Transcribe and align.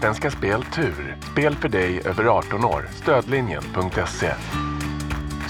Svenska 0.00 0.30
Spel 0.30 0.62
Tur. 0.74 1.16
Spel 1.32 1.54
för 1.54 1.68
dig 1.68 2.00
över 2.04 2.24
18 2.24 2.64
år. 2.64 2.88
Stödlinjen.se. 3.02 4.32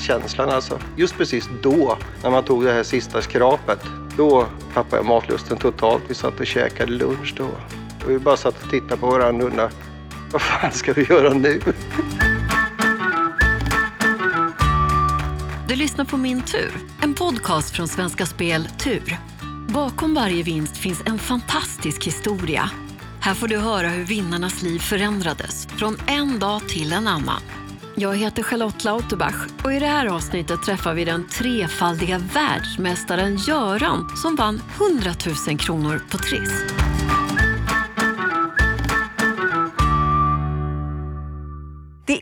Känslan 0.00 0.50
alltså. 0.50 0.78
Just 0.96 1.16
precis 1.16 1.48
då, 1.62 1.98
när 2.22 2.30
man 2.30 2.44
tog 2.44 2.64
det 2.64 2.72
här 2.72 2.82
sista 2.82 3.22
skrapet, 3.22 3.80
då 4.16 4.46
tappade 4.74 4.96
jag 4.96 5.06
matlusten 5.06 5.58
totalt. 5.58 6.02
Vi 6.08 6.14
satt 6.14 6.40
och 6.40 6.46
käkade 6.46 6.92
lunch 6.92 7.34
då. 7.36 7.48
Och 8.04 8.10
vi 8.10 8.18
bara 8.18 8.36
satt 8.36 8.64
och 8.64 8.70
tittade 8.70 8.96
på 8.96 9.06
varandra 9.06 9.44
och 9.44 9.50
undrade, 9.50 9.72
vad 10.32 10.42
fan 10.42 10.72
ska 10.72 10.92
vi 10.92 11.02
göra 11.02 11.34
nu? 11.34 11.60
Du 15.68 15.76
lyssnar 15.76 16.04
på 16.04 16.16
Min 16.16 16.42
tur, 16.42 16.70
en 17.02 17.14
podcast 17.14 17.76
från 17.76 17.88
Svenska 17.88 18.26
Spel 18.26 18.68
Tur. 18.78 19.18
Bakom 19.68 20.14
varje 20.14 20.42
vinst 20.42 20.76
finns 20.76 21.02
en 21.06 21.18
fantastisk 21.18 22.06
historia. 22.06 22.70
Här 23.28 23.34
får 23.34 23.48
du 23.48 23.58
höra 23.58 23.88
hur 23.88 24.04
vinnarnas 24.04 24.62
liv 24.62 24.78
förändrades 24.78 25.66
från 25.66 25.96
en 26.06 26.38
dag 26.38 26.68
till 26.68 26.92
en 26.92 27.08
annan. 27.08 27.42
Jag 27.94 28.16
heter 28.16 28.42
Charlotte 28.42 28.84
Lauterbach 28.84 29.46
och 29.64 29.72
i 29.72 29.78
det 29.78 29.86
här 29.86 30.06
avsnittet 30.06 30.62
träffar 30.62 30.94
vi 30.94 31.04
den 31.04 31.28
trefaldiga 31.28 32.18
världsmästaren 32.18 33.36
Göran 33.36 34.16
som 34.16 34.36
vann 34.36 34.62
100 34.76 35.10
000 35.48 35.58
kronor 35.58 36.02
på 36.10 36.18
Triss. 36.18 36.87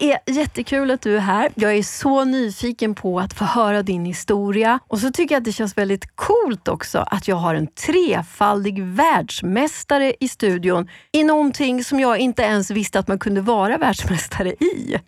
Det 0.07 0.13
är 0.13 0.33
jättekul 0.33 0.91
att 0.91 1.01
du 1.01 1.17
är 1.17 1.21
här. 1.21 1.53
Jag 1.55 1.75
är 1.75 1.83
så 1.83 2.25
nyfiken 2.25 2.95
på 2.95 3.21
att 3.21 3.33
få 3.33 3.45
höra 3.45 3.83
din 3.83 4.05
historia. 4.05 4.79
Och 4.89 4.99
så 4.99 5.11
tycker 5.11 5.35
jag 5.35 5.41
att 5.41 5.45
det 5.45 5.53
känns 5.53 5.79
väldigt 5.79 6.17
coolt 6.17 6.69
också 6.69 6.99
att 6.99 7.29
jag 7.29 7.37
har 7.37 7.55
en 7.55 7.67
trefaldig 7.67 8.83
världsmästare 8.83 10.15
i 10.21 10.29
studion 10.29 10.89
i 11.13 11.25
någonting 11.25 11.85
som 11.85 12.01
jag 12.01 12.19
inte 12.19 12.43
ens 12.43 12.71
visste 12.71 12.99
att 12.99 13.09
man 13.09 13.19
kunde 13.19 13.41
vara 13.41 13.79
världsmästare 13.79 14.51
i. 14.51 14.99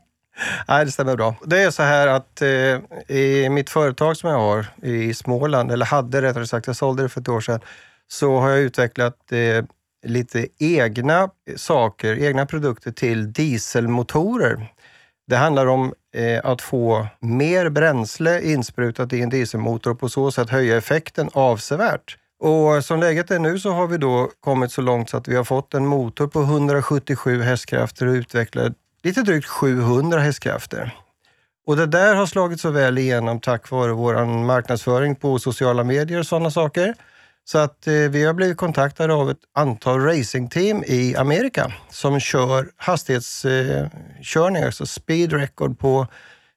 Nej, 0.69 0.85
det 0.85 0.93
stämmer 0.93 1.17
bra. 1.17 1.35
Det 1.45 1.63
är 1.63 1.71
så 1.71 1.83
här 1.83 2.07
att 2.07 2.43
eh, 2.43 3.17
i 3.17 3.49
mitt 3.51 3.71
företag 3.71 4.17
som 4.17 4.31
jag 4.31 4.39
har 4.39 4.67
i 4.83 5.15
Småland, 5.15 5.73
eller 5.73 5.87
hade 5.87 6.23
rättare 6.23 6.47
sagt, 6.47 6.67
jag 6.67 6.77
sålde 6.77 7.03
det 7.03 7.09
för 7.09 7.21
ett 7.21 7.29
år 7.29 7.41
sedan, 7.41 7.61
så 8.09 8.39
har 8.39 8.51
jag 8.51 8.59
utvecklat 8.59 9.33
eh, 9.33 9.65
lite 10.07 10.47
egna 10.59 11.31
saker, 11.57 12.19
egna 12.19 12.47
produkter 12.47 12.91
till 12.93 13.33
dieselmotorer. 13.33 14.73
Det 15.29 15.37
handlar 15.37 15.67
om 15.67 15.95
eh, 16.15 16.41
att 16.45 16.63
få 16.63 17.07
mer 17.21 17.69
bränsle 17.69 18.43
insprutat 18.43 19.13
i 19.13 19.23
en 19.23 19.29
dieselmotor 19.29 19.91
och 19.91 20.01
på 20.01 20.09
så 20.09 20.31
sätt 20.31 20.51
höja 20.51 20.77
effekten 20.77 21.31
avsevärt. 21.33 22.17
Och 22.41 22.85
som 22.85 23.01
läget 23.01 23.31
är 23.31 23.39
nu 23.39 23.59
så 23.59 23.71
har 23.71 23.87
vi 23.87 23.99
då 23.99 24.31
kommit 24.41 24.73
så 24.73 24.83
långt 24.83 25.11
så 25.11 25.17
att 25.17 25.29
vi 25.29 25.37
har 25.37 25.45
fått 25.45 25.75
en 25.75 25.87
motor 25.87 26.27
på 26.27 26.41
177 26.41 27.43
hästkrafter 27.43 28.07
och 28.07 28.13
utvecklat 28.13 28.73
lite 29.03 29.23
drygt 29.23 29.47
700 29.47 30.19
hästkrafter. 30.21 30.95
Och 31.67 31.77
det 31.77 31.87
där 31.87 32.15
har 32.15 32.27
slagit 32.27 32.61
så 32.61 32.71
väl 32.71 32.99
igenom 32.99 33.41
tack 33.41 33.71
vare 33.71 33.93
vår 33.93 34.25
marknadsföring 34.25 35.15
på 35.15 35.39
sociala 35.39 35.85
medier 35.85 36.19
och 36.19 36.27
sådana 36.27 36.51
saker. 36.51 36.95
Så 37.51 37.59
att 37.59 37.87
eh, 37.87 37.95
vi 37.95 38.25
har 38.25 38.35
blivit 38.35 38.57
kontaktade 38.57 39.15
av 39.15 39.31
ett 39.31 39.41
antal 39.55 40.01
racingteam 40.01 40.85
i 40.87 41.17
Amerika 41.17 41.73
som 41.91 42.21
kör 42.21 42.69
hastighetskörningar, 42.77 44.61
eh, 44.61 44.67
alltså 44.67 44.87
speed 44.87 45.33
record 45.33 45.79
på, 45.79 46.07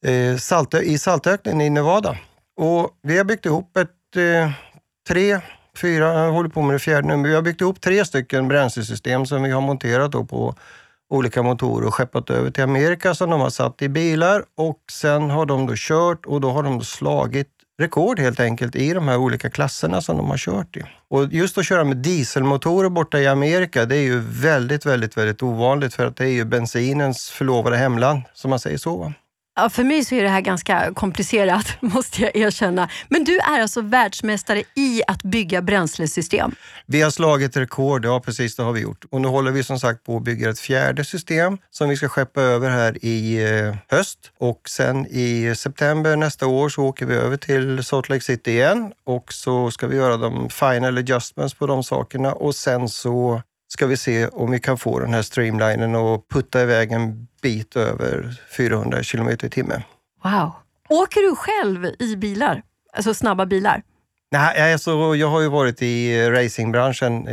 eh, 0.05 0.37
Saltö 0.37 0.79
i 0.79 0.97
Saltöknen 0.97 1.61
i 1.61 1.69
Nevada. 1.69 2.17
Och 2.57 2.89
vi 3.03 3.17
har 3.17 3.25
byggt 3.25 3.45
ihop 3.45 3.77
ett 3.77 4.15
eh, 4.15 4.51
tre, 5.07 5.39
fyra, 5.81 6.13
jag 6.13 6.31
håller 6.31 6.49
på 6.49 6.61
med 6.61 6.75
det 6.75 6.79
fjärde 6.79 7.07
nu, 7.07 7.13
men 7.13 7.23
vi 7.23 7.35
har 7.35 7.41
byggt 7.41 7.61
ihop 7.61 7.81
tre 7.81 8.05
stycken 8.05 8.47
bränslesystem 8.47 9.25
som 9.25 9.43
vi 9.43 9.51
har 9.51 9.61
monterat 9.61 10.11
då 10.11 10.25
på 10.25 10.55
olika 11.09 11.43
motorer 11.43 11.87
och 11.87 11.93
skeppat 11.93 12.29
över 12.29 12.51
till 12.51 12.63
Amerika 12.63 13.15
som 13.15 13.29
de 13.29 13.41
har 13.41 13.49
satt 13.49 13.81
i 13.81 13.89
bilar 13.89 14.43
och 14.57 14.79
sen 14.91 15.29
har 15.29 15.45
de 15.45 15.67
då 15.67 15.73
kört 15.75 16.25
och 16.25 16.41
då 16.41 16.49
har 16.49 16.63
de 16.63 16.81
slagit 16.81 17.60
rekord 17.81 18.19
helt 18.19 18.39
enkelt 18.39 18.75
i 18.75 18.93
de 18.93 19.07
här 19.07 19.17
olika 19.17 19.49
klasserna 19.49 20.01
som 20.01 20.17
de 20.17 20.29
har 20.29 20.37
kört 20.37 20.77
i. 20.77 20.83
Och 21.07 21.27
just 21.33 21.57
att 21.57 21.65
köra 21.65 21.83
med 21.83 21.97
dieselmotorer 21.97 22.89
borta 22.89 23.19
i 23.19 23.27
Amerika, 23.27 23.85
det 23.85 23.95
är 23.95 24.01
ju 24.01 24.19
väldigt, 24.19 24.85
väldigt, 24.85 25.17
väldigt 25.17 25.43
ovanligt 25.43 25.93
för 25.93 26.05
att 26.05 26.17
det 26.17 26.25
är 26.25 26.33
ju 26.33 26.45
bensinens 26.45 27.29
förlovade 27.29 27.77
hemland, 27.77 28.21
som 28.33 28.49
man 28.49 28.59
säger 28.59 28.77
så. 28.77 29.13
Ja, 29.55 29.69
för 29.69 29.83
mig 29.83 30.05
så 30.05 30.15
är 30.15 30.23
det 30.23 30.29
här 30.29 30.41
ganska 30.41 30.93
komplicerat, 30.93 31.65
måste 31.81 32.21
jag 32.21 32.35
erkänna. 32.35 32.89
Men 33.09 33.23
du 33.23 33.39
är 33.39 33.61
alltså 33.61 33.81
världsmästare 33.81 34.63
i 34.75 35.01
att 35.07 35.23
bygga 35.23 35.61
bränslesystem? 35.61 36.55
Vi 36.85 37.01
har 37.01 37.11
slagit 37.11 37.57
rekord, 37.57 38.05
ja 38.05 38.19
precis 38.19 38.55
det 38.55 38.63
har 38.63 38.71
vi 38.71 38.79
gjort. 38.81 39.05
Och 39.09 39.21
nu 39.21 39.27
håller 39.27 39.51
vi 39.51 39.63
som 39.63 39.79
sagt 39.79 40.03
på 40.03 40.17
att 40.17 40.23
bygga 40.23 40.49
ett 40.49 40.59
fjärde 40.59 41.05
system 41.05 41.57
som 41.69 41.89
vi 41.89 41.97
ska 41.97 42.09
skeppa 42.09 42.41
över 42.41 42.69
här 42.69 43.05
i 43.05 43.43
eh, 43.43 43.75
höst. 43.97 44.19
Och 44.39 44.69
sen 44.69 45.07
i 45.09 45.55
september 45.57 46.15
nästa 46.15 46.47
år 46.47 46.69
så 46.69 46.83
åker 46.83 47.05
vi 47.05 47.15
över 47.15 47.37
till 47.37 47.83
Salt 47.83 48.09
Lake 48.09 48.21
City 48.21 48.51
igen 48.51 48.91
och 49.05 49.33
så 49.33 49.71
ska 49.71 49.87
vi 49.87 49.95
göra 49.95 50.17
de 50.17 50.49
final 50.49 50.97
adjustments 50.97 51.53
på 51.53 51.67
de 51.67 51.83
sakerna 51.83 52.33
och 52.33 52.55
sen 52.55 52.89
så 52.89 53.41
ska 53.73 53.87
vi 53.87 53.97
se 53.97 54.27
om 54.27 54.51
vi 54.51 54.59
kan 54.59 54.77
få 54.77 54.99
den 54.99 55.13
här 55.13 55.21
streamlinen 55.21 55.95
och 55.95 56.29
putta 56.29 56.61
iväg 56.61 56.91
en 56.91 57.27
bit 57.41 57.75
över 57.75 58.41
400 58.57 59.03
kilometer 59.03 59.47
i 59.47 59.49
timmen. 59.49 59.81
Wow. 60.23 60.51
Åker 60.89 61.21
du 61.21 61.35
själv 61.35 61.85
i 61.99 62.15
bilar? 62.15 62.61
Alltså 62.93 63.13
snabba 63.13 63.45
bilar? 63.45 63.81
Nej, 64.31 64.73
alltså, 64.73 65.15
jag 65.15 65.27
har 65.27 65.41
ju 65.41 65.47
varit 65.47 65.81
i 65.81 66.29
racingbranschen, 66.29 67.27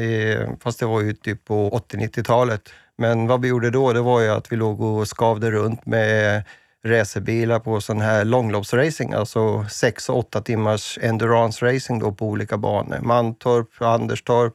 fast 0.60 0.81
det 0.81 0.87
var 0.87 1.00
ju 1.00 1.12
typ 1.12 1.44
på 1.44 1.71
80-90-talet. 1.71 2.69
Men 2.99 3.26
vad 3.26 3.43
vi 3.43 3.49
gjorde 3.49 3.70
då, 3.70 3.93
det 3.93 4.00
var 4.00 4.20
ju 4.20 4.28
att 4.28 4.53
vi 4.53 4.56
låg 4.56 4.81
och 4.81 5.09
skavde 5.09 5.50
runt 5.50 5.87
med 5.87 6.44
racerbilar 6.84 7.59
på 7.59 7.81
sån 7.81 8.00
här 8.00 8.25
långloppsracing, 8.25 9.12
alltså 9.12 9.66
6 9.70 10.09
och 10.09 10.19
8 10.19 10.41
timmars 10.41 10.99
endurance 11.03 11.66
racing 11.66 12.03
då 12.03 12.12
på 12.12 12.26
olika 12.26 12.56
banor. 12.56 12.99
Mantorp, 13.03 13.69
Anderstorp, 13.82 14.55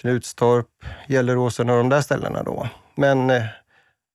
Knutstorp, 0.00 0.66
Gelleråsen 1.08 1.70
och 1.70 1.76
de 1.76 1.88
där 1.88 2.00
ställena 2.00 2.42
då. 2.42 2.68
Men 2.94 3.30
eh, 3.30 3.42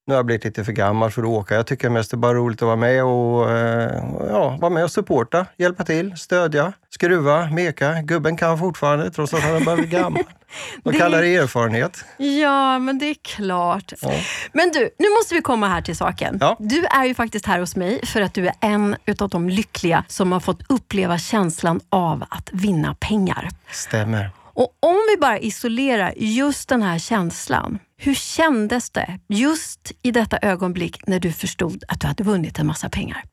nu 0.06 0.14
har 0.14 0.18
jag 0.18 0.26
blivit 0.26 0.44
lite 0.44 0.64
för 0.64 0.72
gammal 0.72 1.10
för 1.10 1.22
att 1.22 1.28
åka. 1.28 1.54
Jag 1.54 1.66
tycker 1.66 1.90
mest 1.90 2.10
det 2.10 2.14
är 2.14 2.18
bara 2.18 2.34
roligt 2.34 2.62
att 2.62 2.66
vara 2.66 2.76
med 2.76 3.04
och, 3.04 3.50
eh, 3.50 4.04
ja, 4.28 4.58
vara 4.60 4.70
med 4.70 4.84
och 4.84 4.90
supporta, 4.90 5.46
hjälpa 5.56 5.84
till, 5.84 6.16
stödja, 6.16 6.72
skruva, 6.90 7.46
meka. 7.46 8.02
Gubben 8.02 8.36
kan 8.36 8.58
fortfarande 8.58 9.10
trots 9.10 9.34
att 9.34 9.42
han 9.42 9.64
börjar 9.64 9.76
bli 9.76 9.86
gammal. 9.86 10.22
De 10.82 10.92
kallar 10.92 11.22
det 11.22 11.36
erfarenhet. 11.36 12.04
Ja, 12.16 12.78
men 12.78 12.98
det 12.98 13.06
är 13.06 13.16
klart. 13.22 13.92
Ja. 14.00 14.12
Men 14.52 14.70
du, 14.70 14.90
nu 14.98 15.08
måste 15.10 15.34
vi 15.34 15.40
komma 15.40 15.68
här 15.68 15.82
till 15.82 15.96
saken. 15.96 16.38
Ja. 16.40 16.56
Du 16.58 16.84
är 16.84 17.04
ju 17.04 17.14
faktiskt 17.14 17.46
här 17.46 17.60
hos 17.60 17.76
mig 17.76 18.06
för 18.06 18.20
att 18.20 18.34
du 18.34 18.46
är 18.46 18.54
en 18.60 18.96
utav 19.06 19.28
de 19.28 19.48
lyckliga 19.48 20.04
som 20.08 20.32
har 20.32 20.40
fått 20.40 20.62
uppleva 20.68 21.18
känslan 21.18 21.80
av 21.88 22.24
att 22.30 22.50
vinna 22.52 22.96
pengar. 23.00 23.48
Stämmer. 23.70 24.30
Och 24.54 24.76
om 24.80 24.96
vi 25.10 25.20
bara 25.20 25.38
isolerar 25.38 26.14
just 26.16 26.68
den 26.68 26.82
här 26.82 26.98
känslan. 26.98 27.78
Hur 27.96 28.14
kändes 28.14 28.90
det 28.90 29.18
just 29.28 29.92
i 30.02 30.10
detta 30.10 30.38
ögonblick 30.42 31.06
när 31.06 31.20
du 31.20 31.32
förstod 31.32 31.84
att 31.88 32.00
du 32.00 32.06
hade 32.06 32.24
vunnit 32.24 32.58
en 32.58 32.66
massa 32.66 32.88
pengar? 32.88 33.24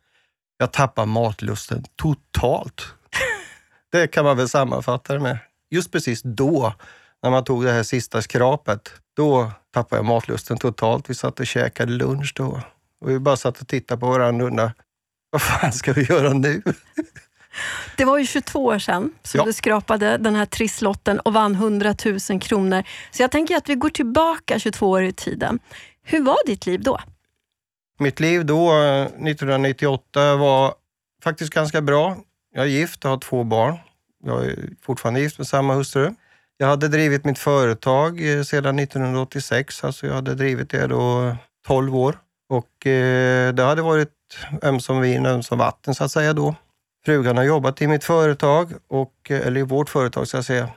Jag 0.58 0.72
tappade 0.72 1.08
matlusten 1.08 1.84
totalt. 1.96 2.94
det 3.92 4.08
kan 4.08 4.26
man 4.26 4.38
väl 4.38 4.50
sammanfatta 4.50 5.14
det 5.14 5.20
med. 5.20 5.38
Just 5.72 5.92
precis 5.92 6.22
då, 6.24 6.74
när 7.24 7.30
man 7.30 7.44
tog 7.44 7.64
det 7.64 7.72
här 7.72 7.84
sista 7.84 8.22
skrapet, 8.22 8.90
då 9.16 9.52
tappade 9.74 10.00
jag 10.00 10.06
matlusten 10.06 10.58
totalt. 10.58 11.10
Vi 11.10 11.16
satt 11.16 11.40
och 11.40 11.48
käkade 11.48 11.92
lunch 11.92 12.34
då. 12.36 12.62
Och 13.02 13.10
vi 13.10 13.20
bara 13.20 13.38
satt 13.38 13.62
och 13.62 13.68
tittade 13.68 14.00
på 14.00 14.08
varandra 14.08 14.46
och 14.46 14.52
undrade, 14.52 14.74
vad 15.30 15.42
fan 15.42 15.74
ska 15.74 15.94
vi 15.94 16.04
göra 16.04 16.34
nu? 16.34 16.62
Det 17.96 18.06
var 18.06 18.18
ju 18.18 18.26
22 18.26 18.66
år 18.66 18.80
sedan 18.80 19.12
som 19.24 19.38
ja. 19.38 19.46
du 19.46 19.54
skrapade 19.54 20.18
den 20.18 20.36
här 20.36 20.46
trisslotten 20.46 21.20
och 21.20 21.34
vann 21.34 21.56
100 21.56 21.96
000 22.30 22.42
kronor. 22.42 22.84
Så 23.12 23.24
jag 23.24 23.32
tänker 23.32 23.56
att 23.56 23.70
vi 23.70 23.76
går 23.76 23.90
tillbaka 23.90 24.60
22 24.60 24.90
år 24.90 25.04
i 25.04 25.14
tiden. 25.14 25.60
Hur 26.04 26.24
var 26.24 26.38
ditt 26.46 26.66
liv 26.66 26.84
då? 26.84 27.00
Mitt 28.00 28.20
liv 28.20 28.46
då, 28.46 28.72
1998, 28.72 30.36
var 30.36 30.74
faktiskt 31.24 31.54
ganska 31.54 31.82
bra. 31.82 32.18
Jag 32.54 32.66
är 32.66 32.70
gift 32.70 33.06
och 33.06 33.12
har 33.12 33.18
två 33.18 33.44
barn. 33.44 33.78
Jag 34.24 34.46
är 34.46 34.70
fortfarande 34.82 35.20
gift 35.20 35.38
med 35.38 35.48
samma 35.48 35.74
hustru. 35.74 36.14
Jag 36.58 36.68
hade 36.68 36.88
drivit 36.88 37.26
mitt 37.26 37.40
företag 37.40 38.38
eh, 38.38 38.44
sedan 38.44 38.80
1986, 38.80 39.84
alltså 39.84 40.08
jag 40.08 40.14
hade 40.14 40.36
drivit 40.36 40.70
det 40.70 40.88
då 40.88 41.36
12 41.68 41.96
år. 41.96 42.18
Och 42.50 42.88
eh, 42.88 43.54
det 43.54 43.64
hade 43.64 43.82
varit 43.82 44.10
ömsom 44.62 45.02
vin 45.02 45.26
ömsom 45.26 45.58
vatten 45.58 45.96
så 45.96 46.04
att 46.04 46.12
säga 46.12 46.34
då. 46.34 46.56
Frugan 47.10 47.38
har 47.38 47.44
jobbat 47.44 47.82
i 47.82 47.88
mitt 47.88 48.04
företag, 48.04 48.74
och, 48.88 49.32
eller 49.32 49.62
i 49.62 49.64
vårt 49.64 49.90
företag 49.90 50.28
ska 50.28 50.38
jag 50.38 50.46
säga. 50.46 50.70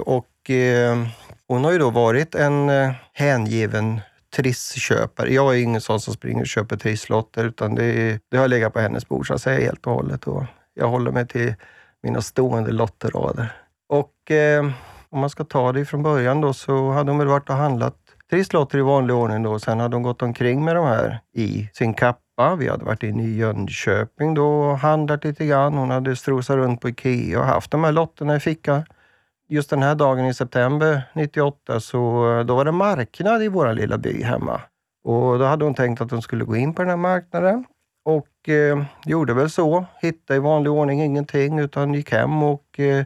Och 0.00 0.50
eh, 0.50 1.06
hon 1.48 1.64
har 1.64 1.72
ju 1.72 1.78
då 1.78 1.90
varit 1.90 2.34
en 2.34 2.68
eh, 2.68 2.92
hängiven 3.12 4.00
trissköpare. 4.36 5.34
Jag 5.34 5.54
är 5.54 5.62
ingen 5.62 5.80
sån 5.80 6.00
som 6.00 6.14
springer 6.14 6.40
och 6.40 6.46
köper 6.46 6.76
trisslotter, 6.76 7.44
utan 7.44 7.74
det, 7.74 8.18
det 8.28 8.36
har 8.36 8.48
legat 8.48 8.72
på 8.72 8.80
hennes 8.80 9.08
bord 9.08 9.26
så 9.26 9.34
att 9.34 9.42
säga 9.42 9.60
helt 9.60 9.86
och 9.86 9.92
hållet. 9.92 10.26
Och 10.26 10.44
jag 10.74 10.88
håller 10.88 11.10
mig 11.10 11.26
till 11.26 11.54
mina 12.02 12.22
stående 12.22 12.72
lotterrader. 12.72 13.52
Och 13.88 14.30
eh, 14.30 14.70
om 15.08 15.20
man 15.20 15.30
ska 15.30 15.44
ta 15.44 15.72
det 15.72 15.84
från 15.84 16.02
början 16.02 16.40
då 16.40 16.52
så 16.52 16.90
hade 16.90 17.10
hon 17.10 17.18
väl 17.18 17.28
varit 17.28 17.50
och 17.50 17.56
handlat 17.56 17.96
trisslotter 18.30 18.78
i 18.78 18.82
vanlig 18.82 19.16
ordning 19.16 19.42
då. 19.42 19.58
Sen 19.58 19.80
hade 19.80 19.96
hon 19.96 20.02
gått 20.02 20.22
omkring 20.22 20.64
med 20.64 20.76
de 20.76 20.86
här 20.86 21.20
i 21.34 21.68
sin 21.72 21.94
kappa. 21.94 22.56
Vi 22.58 22.68
hade 22.68 22.84
varit 22.84 23.02
inne 23.02 23.22
i 23.22 23.36
Jönköping 23.36 24.34
då 24.34 24.46
och 24.46 24.78
handlat 24.78 25.24
lite 25.24 25.46
grann. 25.46 25.74
Hon 25.74 25.90
hade 25.90 26.16
strosat 26.16 26.56
runt 26.56 26.80
på 26.80 26.88
Ikea 26.88 27.38
och 27.38 27.44
haft 27.44 27.70
de 27.70 27.84
här 27.84 27.92
lotterna 27.92 28.36
i 28.36 28.40
fickan. 28.40 28.84
Just 29.48 29.70
den 29.70 29.82
här 29.82 29.94
dagen 29.94 30.26
i 30.26 30.34
september 30.34 31.02
98 31.14 31.80
så 31.80 31.98
då 32.46 32.56
var 32.56 32.64
det 32.64 32.72
marknad 32.72 33.42
i 33.42 33.48
vår 33.48 33.74
lilla 33.74 33.98
by 33.98 34.22
hemma. 34.22 34.60
Och 35.04 35.38
då 35.38 35.44
hade 35.44 35.64
hon 35.64 35.74
tänkt 35.74 36.00
att 36.00 36.10
hon 36.10 36.22
skulle 36.22 36.44
gå 36.44 36.56
in 36.56 36.74
på 36.74 36.82
den 36.82 36.90
här 36.90 36.96
marknaden 36.96 37.64
och 38.04 38.48
eh, 38.48 38.84
gjorde 39.06 39.34
väl 39.34 39.50
så. 39.50 39.84
Hittade 40.02 40.36
i 40.36 40.40
vanlig 40.40 40.72
ordning 40.72 41.02
ingenting 41.02 41.58
utan 41.58 41.94
gick 41.94 42.12
hem 42.12 42.42
och 42.42 42.80
eh, 42.80 43.04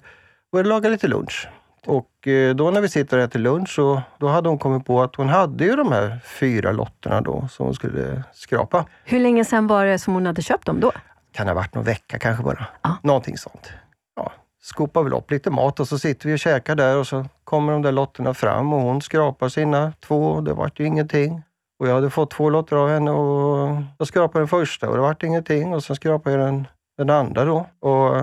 började 0.52 0.68
laga 0.68 0.88
lite 0.88 1.08
lunch. 1.08 1.48
Och 1.86 2.28
eh, 2.28 2.54
då 2.54 2.70
när 2.70 2.80
vi 2.80 2.88
sitter 2.88 3.18
här 3.18 3.26
till 3.26 3.42
lunch 3.42 3.68
så 3.68 4.02
då 4.18 4.28
hade 4.28 4.48
hon 4.48 4.58
kommit 4.58 4.86
på 4.86 5.02
att 5.02 5.16
hon 5.16 5.28
hade 5.28 5.64
ju 5.64 5.76
de 5.76 5.92
här 5.92 6.20
fyra 6.24 6.72
lotterna 6.72 7.20
då 7.20 7.48
som 7.50 7.66
hon 7.66 7.74
skulle 7.74 8.22
skrapa. 8.32 8.84
Hur 9.04 9.20
länge 9.20 9.44
sedan 9.44 9.66
var 9.66 9.86
det 9.86 9.98
som 9.98 10.14
hon 10.14 10.26
hade 10.26 10.42
köpt 10.42 10.66
dem 10.66 10.80
då? 10.80 10.92
Kan 11.32 11.46
ha 11.46 11.54
varit 11.54 11.74
någon 11.74 11.84
vecka 11.84 12.18
kanske 12.18 12.44
bara. 12.44 12.66
Ja. 12.82 12.96
Någonting 13.02 13.38
sånt. 13.38 13.72
Ja, 14.16 14.32
skopar 14.62 15.02
väl 15.02 15.12
upp 15.12 15.30
lite 15.30 15.50
mat 15.50 15.80
och 15.80 15.88
så 15.88 15.98
sitter 15.98 16.28
vi 16.28 16.34
och 16.34 16.38
käkar 16.38 16.74
där 16.74 16.96
och 16.96 17.06
så 17.06 17.26
kommer 17.44 17.72
de 17.72 17.82
där 17.82 17.92
lotterna 17.92 18.34
fram 18.34 18.72
och 18.72 18.80
hon 18.80 19.02
skrapar 19.02 19.48
sina 19.48 19.92
två 20.00 20.26
och 20.26 20.42
det 20.42 20.52
vart 20.52 20.80
ju 20.80 20.86
ingenting. 20.86 21.42
Och 21.78 21.88
jag 21.88 21.94
hade 21.94 22.10
fått 22.10 22.30
två 22.30 22.50
lotter 22.50 22.76
av 22.76 22.88
henne 22.88 23.10
och 23.10 23.82
jag 23.98 24.08
skrapade 24.08 24.40
den 24.40 24.48
första 24.48 24.88
och 24.88 24.94
det 24.94 25.02
vart 25.02 25.22
ingenting 25.22 25.74
och 25.74 25.84
sen 25.84 25.96
skrapade 25.96 26.36
jag 26.36 26.46
den, 26.46 26.66
den 26.98 27.10
andra 27.10 27.44
då. 27.44 27.66
Och 27.80 28.16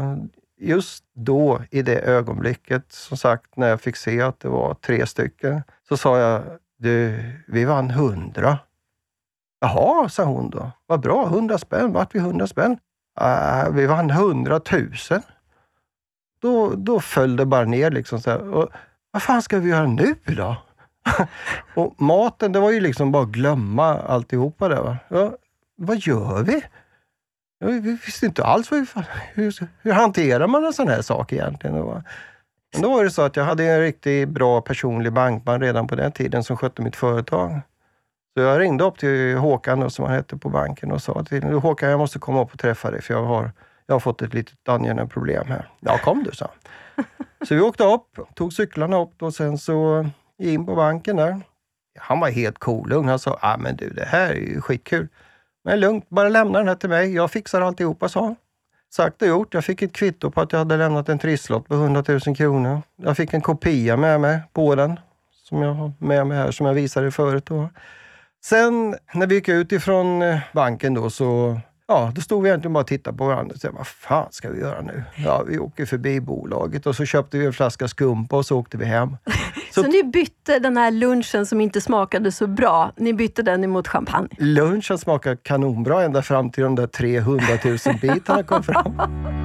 just 0.61 1.03
då, 1.13 1.61
i 1.71 1.81
det 1.81 1.99
ögonblicket, 1.99 2.91
som 2.91 3.17
sagt, 3.17 3.57
när 3.57 3.69
jag 3.69 3.81
fick 3.81 3.95
se 3.95 4.21
att 4.21 4.39
det 4.39 4.49
var 4.49 4.73
tre 4.73 5.05
stycken, 5.05 5.63
så 5.87 5.97
sa 5.97 6.19
jag, 6.19 6.43
du, 6.77 7.23
vi 7.47 7.65
vann 7.65 7.89
hundra. 7.89 8.59
Jaha, 9.61 10.09
sa 10.09 10.23
hon 10.23 10.49
då. 10.49 10.71
Vad 10.85 10.99
bra, 10.99 11.25
hundra 11.27 11.57
spänn. 11.57 11.93
Vart 11.93 12.15
vi 12.15 12.19
hundra 12.19 12.47
spänn? 12.47 12.77
Äh, 13.19 13.69
vi 13.71 13.85
vann 13.85 14.09
hundratusen. 14.09 15.21
Då, 16.41 16.73
då 16.75 16.99
föll 16.99 17.35
det 17.35 17.45
bara 17.45 17.65
ner 17.65 17.91
liksom. 17.91 18.21
Så 18.21 18.29
här. 18.29 18.53
Och, 18.53 18.69
vad 19.11 19.21
fan 19.21 19.41
ska 19.41 19.59
vi 19.59 19.69
göra 19.69 19.87
nu 19.87 20.15
då? 20.25 20.55
och 21.75 22.01
maten, 22.01 22.51
det 22.51 22.59
var 22.59 22.71
ju 22.71 22.79
liksom 22.79 23.11
bara 23.11 23.23
att 23.23 23.29
glömma 23.29 23.99
alltihopa 23.99 24.67
där. 24.67 24.81
Va? 24.81 24.97
Ja, 25.07 25.31
vad 25.75 25.97
gör 25.97 26.43
vi? 26.43 26.63
Ja, 27.61 27.67
Vi 27.67 27.97
visste 28.05 28.25
inte 28.25 28.43
alls 28.43 28.71
vad 28.71 28.87
hur, 29.33 29.53
hur 29.81 29.91
hanterar 29.91 30.47
man 30.47 30.65
en 30.65 30.73
sån 30.73 30.87
här 30.87 31.01
sak 31.01 31.33
egentligen. 31.33 31.75
Men 32.73 32.81
då 32.81 32.93
var 32.93 33.03
det 33.03 33.11
så 33.11 33.21
att 33.21 33.35
jag 33.35 33.43
hade 33.43 33.65
en 33.65 33.79
riktigt 33.79 34.29
bra 34.29 34.61
personlig 34.61 35.13
bankman 35.13 35.61
redan 35.61 35.87
på 35.87 35.95
den 35.95 36.11
tiden 36.11 36.43
som 36.43 36.57
skötte 36.57 36.81
mitt 36.81 36.95
företag. 36.95 37.61
Så 38.33 38.41
jag 38.41 38.59
ringde 38.59 38.83
upp 38.83 38.97
till 38.97 39.37
Håkan 39.37 39.89
som 39.89 40.05
han 40.05 40.13
hette 40.13 40.37
på 40.37 40.49
banken 40.49 40.91
och 40.91 41.01
sa 41.01 41.23
till 41.23 41.43
honom, 41.43 41.61
Håkan 41.61 41.89
jag 41.89 41.99
måste 41.99 42.19
komma 42.19 42.41
upp 42.41 42.53
och 42.53 42.59
träffa 42.59 42.91
dig 42.91 43.01
för 43.01 43.13
jag 43.13 43.23
har, 43.23 43.51
jag 43.85 43.95
har 43.95 43.99
fått 43.99 44.21
ett 44.21 44.33
litet 44.33 44.69
angeläget 44.69 45.11
problem 45.11 45.47
här. 45.47 45.69
Ja, 45.79 45.97
kom 45.97 46.23
du, 46.23 46.31
sa 46.31 46.49
han. 46.95 47.05
Så 47.47 47.55
vi 47.55 47.61
åkte 47.61 47.83
upp, 47.83 48.35
tog 48.35 48.53
cyklarna 48.53 49.01
upp 49.01 49.21
och 49.21 49.33
sen 49.33 49.57
så 49.57 50.09
in 50.37 50.65
på 50.65 50.75
banken 50.75 51.15
där. 51.15 51.41
Han 51.99 52.19
var 52.19 52.29
helt 52.29 52.59
cool. 52.59 52.91
Han 52.91 53.19
sa, 53.19 53.39
ah, 53.41 53.57
men 53.57 53.75
du 53.75 53.89
det 53.89 54.05
här 54.05 54.29
är 54.29 54.35
ju 54.35 54.61
skitkul. 54.61 55.07
Men 55.63 55.79
lugnt, 55.79 56.09
bara 56.09 56.29
lämna 56.29 56.59
den 56.59 56.67
här 56.67 56.75
till 56.75 56.89
mig. 56.89 57.13
Jag 57.13 57.31
fixar 57.31 57.61
alltihopa, 57.61 58.09
sa 58.09 58.23
han. 58.23 58.35
Sagt 58.93 59.21
och 59.21 59.27
gjort. 59.27 59.53
Jag 59.53 59.65
fick 59.65 59.81
ett 59.81 59.93
kvitto 59.93 60.31
på 60.31 60.41
att 60.41 60.51
jag 60.51 60.59
hade 60.59 60.77
lämnat 60.77 61.09
en 61.09 61.19
trisslott 61.19 61.67
på 61.67 61.73
100 61.73 62.03
000 62.07 62.35
kronor. 62.35 62.81
Jag 62.95 63.17
fick 63.17 63.33
en 63.33 63.41
kopia 63.41 63.97
med 63.97 64.21
mig 64.21 64.39
på 64.53 64.75
den, 64.75 64.99
som 65.31 65.61
jag 65.61 65.73
har 65.73 65.91
med 65.99 66.27
mig 66.27 66.37
här, 66.37 66.51
som 66.51 66.65
jag 66.65 66.73
visade 66.73 67.11
förut. 67.11 67.45
Då. 67.45 67.69
Sen 68.43 68.95
när 69.13 69.27
vi 69.27 69.35
gick 69.35 69.49
ut 69.49 69.71
ifrån 69.71 70.21
eh, 70.21 70.39
banken 70.53 70.93
då 70.93 71.09
så 71.09 71.59
Ja, 71.91 72.11
då 72.15 72.21
stod 72.21 72.43
vi 72.43 72.49
egentligen 72.49 72.73
bara 72.73 72.79
och 72.79 72.87
tittade 72.87 73.17
på 73.17 73.25
varandra 73.25 73.53
och 73.53 73.61
sa, 73.61 73.69
vad 73.71 73.87
fan 73.87 74.27
ska 74.31 74.49
vi 74.49 74.59
göra 74.59 74.81
nu? 74.81 75.03
Ja, 75.15 75.43
vi 75.47 75.59
åker 75.59 75.85
förbi 75.85 76.19
bolaget 76.19 76.85
och 76.85 76.95
så 76.95 77.05
köpte 77.05 77.37
vi 77.37 77.45
en 77.45 77.53
flaska 77.53 77.87
skumpa 77.87 78.35
och 78.35 78.45
så 78.45 78.59
åkte 78.59 78.77
vi 78.77 78.85
hem. 78.85 79.17
Så, 79.73 79.81
ni 79.81 80.03
bytte 80.03 80.59
den 80.59 80.77
här 80.77 80.91
lunchen 80.91 81.45
som 81.45 81.61
inte 81.61 81.81
smakade 81.81 82.31
så 82.31 82.47
bra, 82.47 82.91
ni 82.97 83.13
bytte 83.13 83.41
den 83.41 83.63
emot 83.63 83.87
champagne? 83.87 84.29
Lunchen 84.37 84.97
smakade 84.97 85.37
kanonbra 85.43 86.03
ända 86.03 86.21
fram 86.21 86.51
till 86.51 86.63
de 86.63 86.75
där 86.75 86.87
300 86.87 87.45
000 87.65 87.77
bitarna 88.01 88.43
kom 88.43 88.63
fram. 88.63 89.01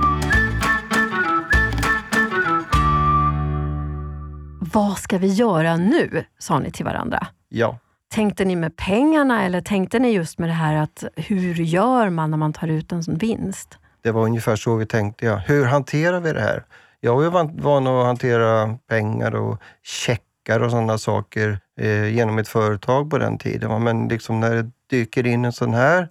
Vad 4.73 4.99
ska 4.99 5.19
vi 5.19 5.27
göra 5.27 5.77
nu? 5.77 6.25
sa 6.39 6.59
ni 6.59 6.71
till 6.71 6.85
varandra. 6.85 7.27
Ja. 7.49 7.79
Tänkte 8.15 8.45
ni 8.45 8.57
med 8.57 8.77
pengarna 8.77 9.45
eller 9.45 9.61
tänkte 9.61 9.99
ni 9.99 10.11
just 10.11 10.39
med 10.39 10.49
det 10.49 10.53
här 10.53 10.77
att 10.77 11.05
hur 11.17 11.55
gör 11.55 12.11
man 12.11 12.31
när 12.31 12.39
man 12.39 12.53
tar 12.53 12.69
ut 12.69 12.93
en 12.93 13.03
sån 13.03 13.19
vinst? 13.19 13.79
Det 14.03 14.11
var 14.11 14.23
ungefär 14.23 14.57
så 14.57 14.77
vi 14.77 14.87
tänkte. 14.87 15.27
Ja. 15.27 15.37
Hur 15.37 15.65
hanterar 15.65 16.21
vi 16.21 16.33
det 16.33 16.41
här? 16.41 16.65
Jag 17.01 17.17
var 17.17 17.31
van, 17.31 17.61
van 17.63 17.87
att 17.87 18.07
hantera 18.07 18.79
pengar 18.89 19.35
och 19.35 19.61
checkar 19.83 20.61
och 20.61 20.71
sådana 20.71 20.99
saker 20.99 21.59
eh, 21.81 22.15
genom 22.15 22.39
ett 22.39 22.49
företag 22.49 23.11
på 23.11 23.19
den 23.19 23.39
tiden. 23.39 23.71
va. 23.71 23.79
Men 23.79 24.09
liksom 24.09 24.41
när 24.41 24.55
det 24.55 24.71
dyker 24.91 25.27
in 25.27 25.45
en 25.45 25.53
sån 25.53 25.75
här 25.75 26.09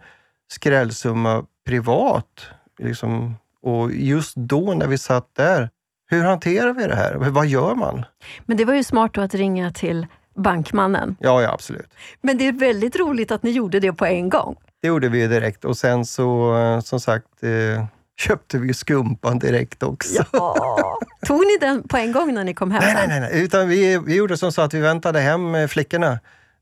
skrällsumma 0.52 1.46
privat, 1.68 2.48
liksom, 2.80 3.36
och 3.62 3.92
just 3.92 4.36
då 4.36 4.74
när 4.74 4.88
vi 4.88 4.98
satt 4.98 5.36
där, 5.36 5.70
hur 6.08 6.24
hanterar 6.24 6.74
vi 6.74 6.88
det 6.88 6.96
här? 6.96 7.16
Vad 7.16 7.48
gör 7.48 7.76
man? 7.76 8.06
Men 8.46 8.58
det 8.58 8.66
var 8.66 8.74
ju 8.74 8.84
smart 8.84 9.14
då 9.14 9.22
att 9.22 9.34
ringa 9.34 9.72
till 9.72 10.08
bankmannen. 10.36 11.16
Ja, 11.20 11.42
ja 11.42 11.52
absolut. 11.52 11.94
Men 12.22 12.38
det 12.38 12.48
är 12.48 12.52
väldigt 12.52 12.96
roligt 12.96 13.32
att 13.32 13.44
ni 13.44 13.52
gjorde 13.52 13.80
det 13.80 13.94
på 13.94 14.06
en 14.06 14.30
gång. 14.30 14.56
Det 14.82 14.88
gjorde 14.88 15.10
vi 15.10 15.28
direkt 15.28 15.66
och 15.66 15.78
sen 15.78 16.06
så, 16.06 16.58
eh, 16.58 16.80
som 16.80 17.00
sagt, 17.00 17.44
eh, 17.44 17.86
köpte 18.20 18.58
vi 18.58 18.74
skumpan 18.74 19.40
direkt 19.40 19.84
också. 19.84 20.26
Ja. 20.32 21.00
Tog 21.26 21.40
ni 21.40 21.58
den 21.62 21.88
på 21.88 21.98
en 21.98 22.12
gång 22.12 22.34
när 22.34 22.44
ni 22.44 22.54
kom 22.54 22.72
hem? 22.72 22.82
Nej, 22.84 22.94
nej, 22.94 23.08
nej, 23.08 23.20
nej. 23.20 23.44
Utan 23.44 23.68
vi, 23.68 23.98
vi 23.98 24.16
gjorde 24.16 24.38
som 24.38 24.52
så 24.52 24.62
att 24.62 24.74
vi 24.74 24.80
väntade 24.80 25.20
hem 25.20 25.56
eh, 25.56 25.68
flickorna. 25.68 26.20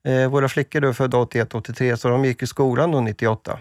Eh, 0.07 0.29
våra 0.29 0.49
flickor 0.49 0.81
då 0.81 0.87
är 0.87 0.93
födda 0.93 1.17
81, 1.17 1.55
83, 1.55 1.97
så 1.97 2.09
de 2.09 2.25
gick 2.25 2.43
i 2.43 2.47
skolan 2.47 2.91
då 2.91 3.01
98. 3.01 3.59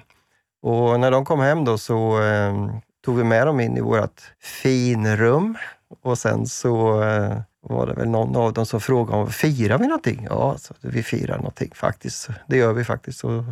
Och 0.63 1.01
när 1.01 1.11
de 1.11 1.25
kom 1.25 1.41
hem 1.41 1.65
då 1.65 1.79
så 1.79 2.23
eh, 2.23 2.71
tog 3.05 3.17
vi 3.17 3.25
med 3.25 3.47
dem 3.47 3.61
in 3.61 3.77
i 3.77 3.81
vårt 3.81 4.23
finrum 4.41 5.57
och 6.03 6.19
sen 6.19 6.47
så 6.47 7.03
eh, 7.03 7.37
var 7.61 7.87
det 7.87 7.95
väl 7.95 8.09
någon 8.09 8.37
av 8.37 8.53
dem 8.53 8.67
som 8.67 8.81
frågade 8.81 9.23
om 9.23 9.31
firar 9.31 9.79
vi 9.79 9.87
någonting? 9.87 10.27
Ja, 10.31 10.57
så 10.59 10.75
vi 10.81 11.03
firar 11.03 11.37
någonting 11.37 11.71
faktiskt. 11.75 12.29
Det 12.47 12.57
gör 12.57 12.73
vi 12.73 12.85
faktiskt. 12.85 13.19
Så 13.19 13.45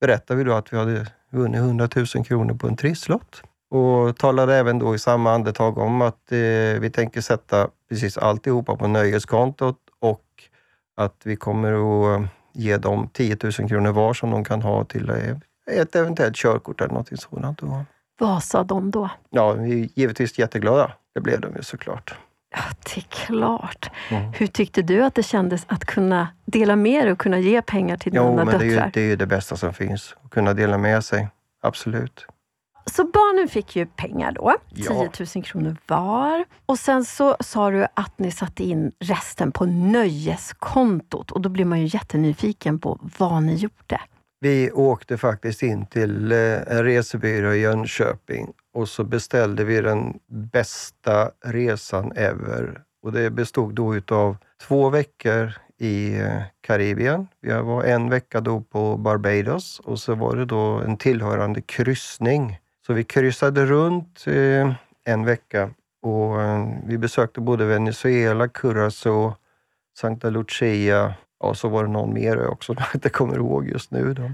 berättade 0.00 0.38
vi 0.38 0.44
då 0.44 0.52
att 0.52 0.72
vi 0.72 0.76
hade 0.76 1.06
vunnit 1.30 1.58
100 1.58 1.88
000 1.96 2.06
kronor 2.06 2.54
på 2.54 2.66
en 2.66 2.76
trisslott. 2.76 3.42
Och 3.70 4.16
talade 4.16 4.54
även 4.56 4.78
då 4.78 4.94
i 4.94 4.98
samma 4.98 5.32
andetag 5.32 5.78
om 5.78 6.02
att 6.02 6.32
eh, 6.32 6.38
vi 6.80 6.90
tänker 6.94 7.20
sätta 7.20 7.68
precis 7.88 8.18
alltihopa 8.18 8.76
på 8.76 8.86
nöjeskontot 8.88 9.78
och 10.00 10.22
att 10.96 11.20
vi 11.24 11.36
kommer 11.36 11.72
att 11.72 12.22
ge 12.52 12.76
dem 12.76 13.08
10 13.12 13.36
000 13.42 13.52
kronor 13.52 13.92
var 13.92 14.14
som 14.14 14.30
de 14.30 14.44
kan 14.44 14.62
ha 14.62 14.84
till 14.84 15.10
eh, 15.10 15.78
ett 15.80 15.96
eventuellt 15.96 16.36
körkort 16.36 16.80
eller 16.80 16.94
något 16.94 17.20
sådant. 17.20 17.60
Vad 18.18 18.42
sa 18.44 18.64
de 18.64 18.90
då? 18.90 19.10
Ja, 19.30 19.52
vi 19.52 19.82
är 19.82 19.88
givetvis 19.94 20.38
jätteglada. 20.38 20.92
Det 21.14 21.20
blev 21.20 21.40
de 21.40 21.56
ju 21.56 21.62
såklart. 21.62 22.14
Ja, 22.54 22.62
det 22.84 23.00
är 23.00 23.04
klart. 23.26 23.90
Mm. 24.10 24.32
Hur 24.32 24.46
tyckte 24.46 24.82
du 24.82 25.04
att 25.04 25.14
det 25.14 25.22
kändes 25.22 25.64
att 25.68 25.84
kunna 25.84 26.28
dela 26.44 26.76
med 26.76 27.04
dig 27.04 27.12
och 27.12 27.18
kunna 27.18 27.38
ge 27.38 27.62
pengar 27.62 27.96
till 27.96 28.12
Jo, 28.14 28.30
dina 28.30 28.44
men 28.44 28.58
det 28.58 28.64
är, 28.64 28.68
ju, 28.68 28.74
döttrar? 28.74 28.90
det 28.94 29.00
är 29.00 29.04
ju 29.04 29.16
det 29.16 29.26
bästa 29.26 29.56
som 29.56 29.72
finns. 29.72 30.14
Att 30.24 30.30
kunna 30.30 30.54
dela 30.54 30.78
med 30.78 31.04
sig. 31.04 31.28
Absolut. 31.62 32.26
Så 32.90 33.04
barnen 33.04 33.48
fick 33.48 33.76
ju 33.76 33.86
pengar 33.86 34.32
då, 34.32 34.54
Ja. 34.74 35.08
10 35.12 35.26
000 35.34 35.44
kronor 35.44 35.76
var. 35.86 36.44
Och 36.66 36.78
sen 36.78 37.04
så 37.04 37.36
sa 37.40 37.70
du 37.70 37.86
att 37.94 38.18
ni 38.18 38.30
satte 38.30 38.64
in 38.64 38.92
resten 39.00 39.52
på 39.52 39.66
nöjeskontot 39.66 41.30
och 41.30 41.40
då 41.40 41.48
blir 41.48 41.64
man 41.64 41.80
ju 41.80 41.86
jättenyfiken 41.86 42.78
på 42.78 42.98
vad 43.18 43.42
ni 43.42 43.54
gjorde. 43.54 44.00
Vi 44.40 44.70
åkte 44.72 45.18
faktiskt 45.18 45.62
in 45.62 45.86
till 45.86 46.32
eh, 46.32 46.38
en 46.38 46.84
resebyrå 46.84 47.54
i 47.54 47.60
Jönköping 47.60 48.52
och 48.74 48.88
så 48.88 49.04
beställde 49.04 49.64
vi 49.64 49.80
den 49.80 50.18
bästa 50.52 51.30
resan 51.44 52.12
ever. 52.16 52.82
Och 53.02 53.12
det 53.12 53.30
bestod 53.30 53.74
då 53.74 53.96
utav 53.96 54.36
två 54.68 54.90
veckor 54.90 55.52
i 55.78 56.18
eh, 56.18 56.42
Karibien. 56.60 57.28
Vi 57.40 57.52
var 57.52 57.82
en 57.84 58.10
vecka 58.10 58.40
då 58.40 58.60
på 58.60 58.96
Barbados 58.96 59.80
och 59.84 59.98
så 59.98 60.14
var 60.14 60.36
det 60.36 60.44
då 60.44 60.80
en 60.80 60.96
tillhörande 60.96 61.60
kryssning. 61.60 62.58
Så 62.86 62.92
vi 62.92 63.04
kryssade 63.04 63.66
runt 63.66 64.24
eh, 64.26 64.72
en 65.04 65.24
vecka 65.24 65.70
och 66.02 66.42
eh, 66.42 66.68
vi 66.86 66.98
besökte 66.98 67.40
både 67.40 67.64
Venezuela, 67.64 68.48
Curacao, 68.48 69.34
Santa 69.98 70.30
Lucia 70.30 71.14
och 71.38 71.56
så 71.56 71.68
var 71.68 71.84
det 71.84 71.90
någon 71.90 72.14
mer 72.14 72.46
också 72.46 72.74
som 72.74 72.82
jag 72.86 72.94
inte 72.94 73.08
kommer 73.08 73.36
ihåg 73.36 73.68
just 73.68 73.90
nu. 73.90 74.14
Då. 74.14 74.30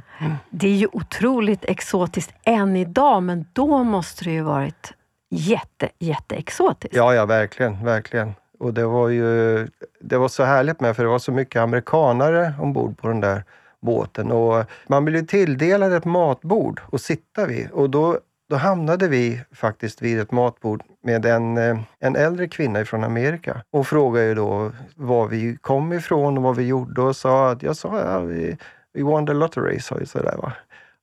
Det 0.51 0.69
är 0.69 0.77
ju 0.77 0.89
otroligt 0.93 1.65
exotiskt 1.65 2.35
än 2.45 2.77
idag, 2.77 3.23
men 3.23 3.45
då 3.53 3.85
måste 3.85 4.25
det 4.25 4.31
ju 4.31 4.43
varit 4.43 4.93
jätte, 5.31 5.89
jätteexotiskt. 5.99 6.97
Ja, 6.97 7.15
ja, 7.15 7.27
verkligen, 7.27 7.85
verkligen. 7.85 8.35
Och 8.59 8.75
det 8.75 8.87
var 8.87 9.09
ju 9.09 9.69
det 10.01 10.19
var 10.19 10.29
så 10.29 10.45
härligt 10.45 10.81
med 10.81 10.97
för 10.97 11.03
det 11.03 11.11
var 11.11 11.19
så 11.19 11.33
mycket 11.33 11.63
amerikanare 11.63 12.55
ombord 12.61 12.99
på 12.99 13.09
den 13.09 13.21
där 13.21 13.45
båten. 13.81 14.33
Och 14.33 14.65
man 14.87 15.05
blev 15.05 15.27
tilldelad 15.27 15.93
ett 15.93 16.05
matbord 16.05 16.81
att 16.93 17.01
sitta 17.01 17.47
vid 17.47 17.71
och 17.71 17.91
då, 17.91 18.19
då 18.53 18.59
hamnade 18.59 19.09
vi 19.09 19.41
faktiskt 19.53 20.03
vid 20.03 20.21
ett 20.21 20.33
matbord 20.33 20.83
med 21.03 21.27
en, 21.27 21.59
eh, 21.59 21.79
en 22.01 22.17
äldre 22.17 22.49
kvinna 22.49 22.85
från 22.85 23.05
Amerika. 23.05 23.63
Hon 23.71 23.85
frågade 23.85 24.27
ju 24.27 24.35
då 24.35 24.73
var 24.95 25.27
vi 25.27 25.57
kom 25.61 25.93
ifrån 25.93 26.37
och 26.37 26.43
vad 26.43 26.57
vi 26.57 26.67
gjorde 26.67 27.03
och 27.03 27.17
sa 27.17 27.51
att 27.51 27.63
jag 27.63 27.77
sa 27.77 27.99
ja, 27.99 28.19
vi, 28.21 28.57
we 28.95 29.03
won 29.03 29.27
the 29.27 29.33
lottery, 29.33 29.81
sa 29.81 29.99
jag 29.99 30.09
sådär 30.09 30.37
va. 30.43 30.53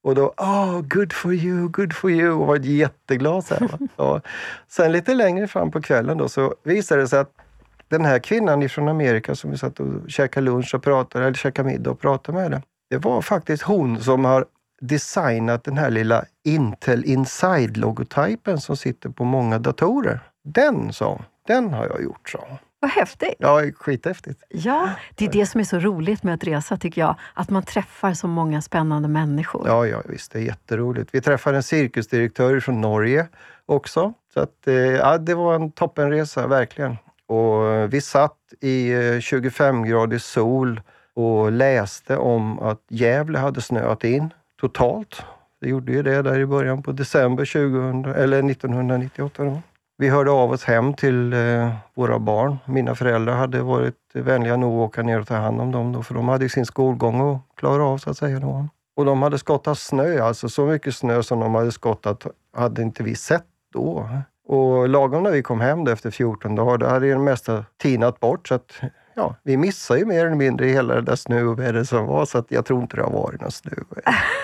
Och 0.03 0.15
då, 0.15 0.33
oh, 0.37 0.81
good 0.81 1.13
for 1.13 1.33
you, 1.33 1.67
good 1.67 1.93
for 1.93 2.11
you, 2.11 2.31
och 2.31 2.47
var 2.47 2.55
jätteglad. 2.55 3.45
Så 3.45 3.55
här, 3.55 3.69
va? 3.95 4.21
sen 4.67 4.91
lite 4.91 5.13
längre 5.13 5.47
fram 5.47 5.71
på 5.71 5.81
kvällen 5.81 6.17
då, 6.17 6.29
så 6.29 6.55
visade 6.63 7.01
det 7.01 7.07
sig 7.07 7.19
att 7.19 7.31
den 7.87 8.05
här 8.05 8.19
kvinnan 8.19 8.69
från 8.69 8.87
Amerika 8.87 9.35
som 9.35 9.51
vi 9.51 9.57
satt 9.57 9.79
och 9.79 10.09
käkade 10.09 10.45
lunch 10.45 10.75
och 10.75 10.83
pratade, 10.83 11.25
eller 11.25 11.35
käkade 11.35 11.69
middag 11.69 11.91
och 11.91 11.99
pratade 11.99 12.37
med, 12.37 12.51
det, 12.51 12.61
det 12.89 12.97
var 12.97 13.21
faktiskt 13.21 13.63
hon 13.63 14.01
som 14.01 14.25
har 14.25 14.45
designat 14.81 15.63
den 15.63 15.77
här 15.77 15.89
lilla 15.89 16.25
Intel 16.43 17.05
Inside-logotypen 17.05 18.59
som 18.59 18.77
sitter 18.77 19.09
på 19.09 19.23
många 19.23 19.59
datorer. 19.59 20.19
Den, 20.43 20.93
sa 20.93 21.21
den 21.47 21.73
har 21.73 21.87
jag 21.87 22.03
gjort, 22.03 22.29
sa 22.29 22.59
vad 22.81 22.91
häftigt! 22.91 23.35
Ja, 23.39 23.61
skithäftigt. 23.75 24.43
Ja, 24.49 24.89
det 25.15 25.25
är 25.25 25.31
det 25.31 25.45
som 25.45 25.59
är 25.59 25.65
så 25.65 25.79
roligt 25.79 26.23
med 26.23 26.33
att 26.33 26.43
resa, 26.43 26.77
tycker 26.77 27.01
jag. 27.01 27.15
Att 27.33 27.49
man 27.49 27.63
träffar 27.63 28.13
så 28.13 28.27
många 28.27 28.61
spännande 28.61 29.07
människor. 29.07 29.67
Ja, 29.67 29.87
ja 29.87 30.01
visst. 30.05 30.31
Det 30.31 30.39
är 30.39 30.43
jätteroligt. 30.43 31.09
Vi 31.11 31.21
träffade 31.21 31.57
en 31.57 31.63
cirkusdirektör 31.63 32.59
från 32.59 32.81
Norge 32.81 33.27
också. 33.65 34.13
Så 34.33 34.39
att, 34.39 34.67
eh, 34.67 34.73
ja, 34.75 35.17
det 35.17 35.35
var 35.35 35.55
en 35.55 35.71
toppenresa, 35.71 36.47
verkligen. 36.47 36.97
Och 37.25 37.93
vi 37.93 38.01
satt 38.01 38.37
i 38.61 38.93
25-gradig 39.19 40.13
eh, 40.13 40.19
sol 40.19 40.81
och 41.13 41.51
läste 41.51 42.17
om 42.17 42.59
att 42.59 42.81
Gävle 42.89 43.39
hade 43.39 43.61
snöat 43.61 44.03
in 44.03 44.33
totalt. 44.59 45.23
Det 45.61 45.69
gjorde 45.69 45.91
ju 45.91 46.03
det 46.03 46.21
där 46.21 46.39
i 46.39 46.45
början 46.45 46.83
på 46.83 46.91
december 46.91 47.45
2000, 47.45 48.05
eller 48.05 48.51
1998. 48.51 49.43
Då. 49.43 49.61
Vi 49.97 50.09
hörde 50.09 50.31
av 50.31 50.51
oss 50.51 50.63
hem 50.63 50.93
till 50.93 51.33
eh, 51.33 51.73
våra 51.93 52.19
barn. 52.19 52.57
Mina 52.65 52.95
föräldrar 52.95 53.33
hade 53.33 53.61
varit 53.61 53.95
vänliga 54.13 54.57
nog 54.57 54.73
att 54.73 54.89
åka 54.89 55.03
ner 55.03 55.19
och 55.19 55.27
ta 55.27 55.35
hand 55.35 55.61
om 55.61 55.71
dem, 55.71 55.91
då, 55.91 56.03
för 56.03 56.15
de 56.15 56.27
hade 56.27 56.49
sin 56.49 56.65
skolgång 56.65 57.35
att 57.35 57.41
klara 57.55 57.83
av 57.83 57.97
så 57.97 58.09
att 58.09 58.17
säga. 58.17 58.39
Då. 58.39 58.67
Och 58.95 59.05
de 59.05 59.21
hade 59.21 59.37
skottat 59.37 59.77
snö, 59.77 60.21
alltså 60.21 60.49
så 60.49 60.65
mycket 60.65 60.95
snö 60.95 61.23
som 61.23 61.39
de 61.39 61.55
hade 61.55 61.71
skottat 61.71 62.27
hade 62.57 62.81
inte 62.81 63.03
vi 63.03 63.15
sett 63.15 63.45
då. 63.73 64.09
Och 64.47 64.89
lagom 64.89 65.23
när 65.23 65.31
vi 65.31 65.43
kom 65.43 65.61
hem 65.61 65.87
efter 65.87 66.11
14 66.11 66.55
dagar, 66.55 66.77
då 66.77 66.85
hade 66.85 67.09
det 67.09 67.17
mesta 67.17 67.65
tinat 67.77 68.19
bort. 68.19 68.47
Så 68.47 68.55
att, 68.55 68.81
ja, 69.19 69.35
vi 69.43 69.57
missade 69.57 69.99
ju 69.99 70.05
mer 70.05 70.25
eller 70.25 70.35
mindre 70.35 70.67
hela 70.67 70.95
det 70.95 71.01
där 71.01 71.15
snöovädret 71.15 71.89
som 71.89 72.05
var, 72.05 72.25
så 72.25 72.37
att 72.37 72.45
jag 72.49 72.65
tror 72.65 72.81
inte 72.81 72.95
det 72.95 73.03
har 73.03 73.11
varit 73.11 73.41
någon 73.41 73.51
snö. 73.51 73.71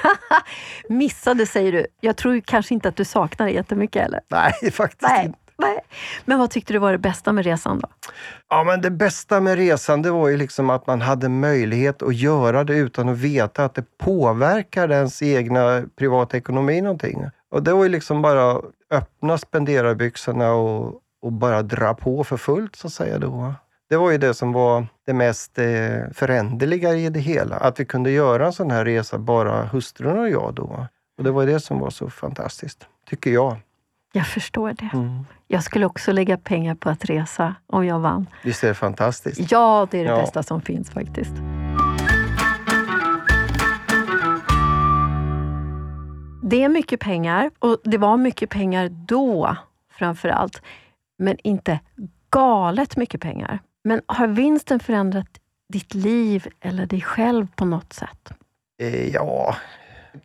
missade 0.89 1.45
säger 1.45 1.71
du. 1.71 1.85
Jag 2.01 2.17
tror 2.17 2.41
kanske 2.45 2.73
inte 2.73 2.89
att 2.89 2.95
du 2.95 3.05
saknar 3.05 3.45
det 3.45 3.51
jättemycket, 3.51 4.05
eller? 4.05 4.21
Nej, 4.27 4.71
faktiskt 4.71 5.11
Nej. 5.11 5.25
inte. 5.25 5.39
Nej. 5.57 5.79
Men 6.25 6.39
vad 6.39 6.49
tyckte 6.49 6.73
du 6.73 6.79
var 6.79 6.91
det 6.91 6.97
bästa 6.97 7.33
med 7.33 7.45
resan 7.45 7.79
då? 7.79 7.87
Ja, 8.49 8.63
men 8.63 8.81
det 8.81 8.91
bästa 8.91 9.41
med 9.41 9.55
resan 9.55 10.01
det 10.01 10.11
var 10.11 10.27
ju 10.27 10.37
liksom 10.37 10.69
att 10.69 10.87
man 10.87 11.01
hade 11.01 11.29
möjlighet 11.29 12.01
att 12.01 12.15
göra 12.15 12.63
det 12.63 12.75
utan 12.75 13.09
att 13.09 13.17
veta 13.17 13.65
att 13.65 13.75
det 13.75 13.97
påverkar 13.97 14.91
ens 14.91 15.21
egna 15.21 15.83
privatekonomi 15.95 16.81
någonting. 16.81 17.25
Och 17.51 17.63
det 17.63 17.73
var 17.73 17.83
ju 17.83 17.89
liksom 17.89 18.21
bara 18.21 18.61
öppna 18.91 19.37
spenderarbyxorna 19.37 20.53
och, 20.53 21.01
och 21.21 21.31
bara 21.31 21.61
dra 21.61 21.93
på 21.93 22.23
för 22.23 22.37
fullt 22.37 22.75
så 22.75 22.87
att 22.87 22.93
säga 22.93 23.19
då. 23.19 23.53
Det 23.89 23.97
var 23.97 24.11
ju 24.11 24.17
det 24.17 24.33
som 24.33 24.51
var 24.53 24.87
det 25.05 25.13
mest 25.13 25.59
eh, 25.59 25.65
föränderliga 26.13 26.93
i 26.95 27.09
det 27.09 27.19
hela. 27.19 27.55
Att 27.55 27.79
vi 27.79 27.85
kunde 27.85 28.11
göra 28.11 28.45
en 28.45 28.53
sån 28.53 28.71
här 28.71 28.85
resa, 28.85 29.17
bara 29.17 29.65
hustrun 29.65 30.19
och 30.19 30.29
jag 30.29 30.53
då. 30.53 30.87
Och 31.17 31.23
det 31.23 31.31
var 31.31 31.45
det 31.45 31.59
som 31.59 31.79
var 31.79 31.89
så 31.89 32.09
fantastiskt, 32.09 32.87
tycker 33.09 33.31
jag. 33.31 33.57
Jag 34.13 34.27
förstår 34.27 34.73
det. 34.73 34.89
Mm. 34.93 35.25
Jag 35.47 35.63
skulle 35.63 35.85
också 35.85 36.11
lägga 36.11 36.37
pengar 36.37 36.75
på 36.75 36.89
att 36.89 37.05
resa 37.05 37.55
om 37.67 37.85
jag 37.85 37.99
vann. 37.99 38.29
Visst 38.43 38.63
är 38.63 38.67
det 38.67 38.73
fantastiskt? 38.73 39.51
Ja, 39.51 39.87
det 39.91 39.99
är 39.99 40.03
det 40.03 40.09
ja. 40.09 40.17
bästa 40.17 40.43
som 40.43 40.61
finns 40.61 40.89
faktiskt. 40.89 41.35
Det 46.43 46.63
är 46.63 46.69
mycket 46.69 46.99
pengar 46.99 47.51
och 47.59 47.77
det 47.83 47.97
var 47.97 48.17
mycket 48.17 48.49
pengar 48.49 48.89
då 48.89 49.57
framför 49.91 50.29
allt. 50.29 50.61
Men 51.17 51.37
inte 51.43 51.79
galet 52.29 52.97
mycket 52.97 53.21
pengar. 53.21 53.59
Men 53.87 54.01
har 54.05 54.27
vinsten 54.27 54.79
förändrat 54.79 55.27
ditt 55.73 55.93
liv 55.93 56.47
eller 56.61 56.85
dig 56.85 57.01
själv 57.01 57.47
på 57.55 57.65
något 57.65 57.93
sätt? 57.93 58.29
Eh, 58.81 59.07
ja, 59.13 59.55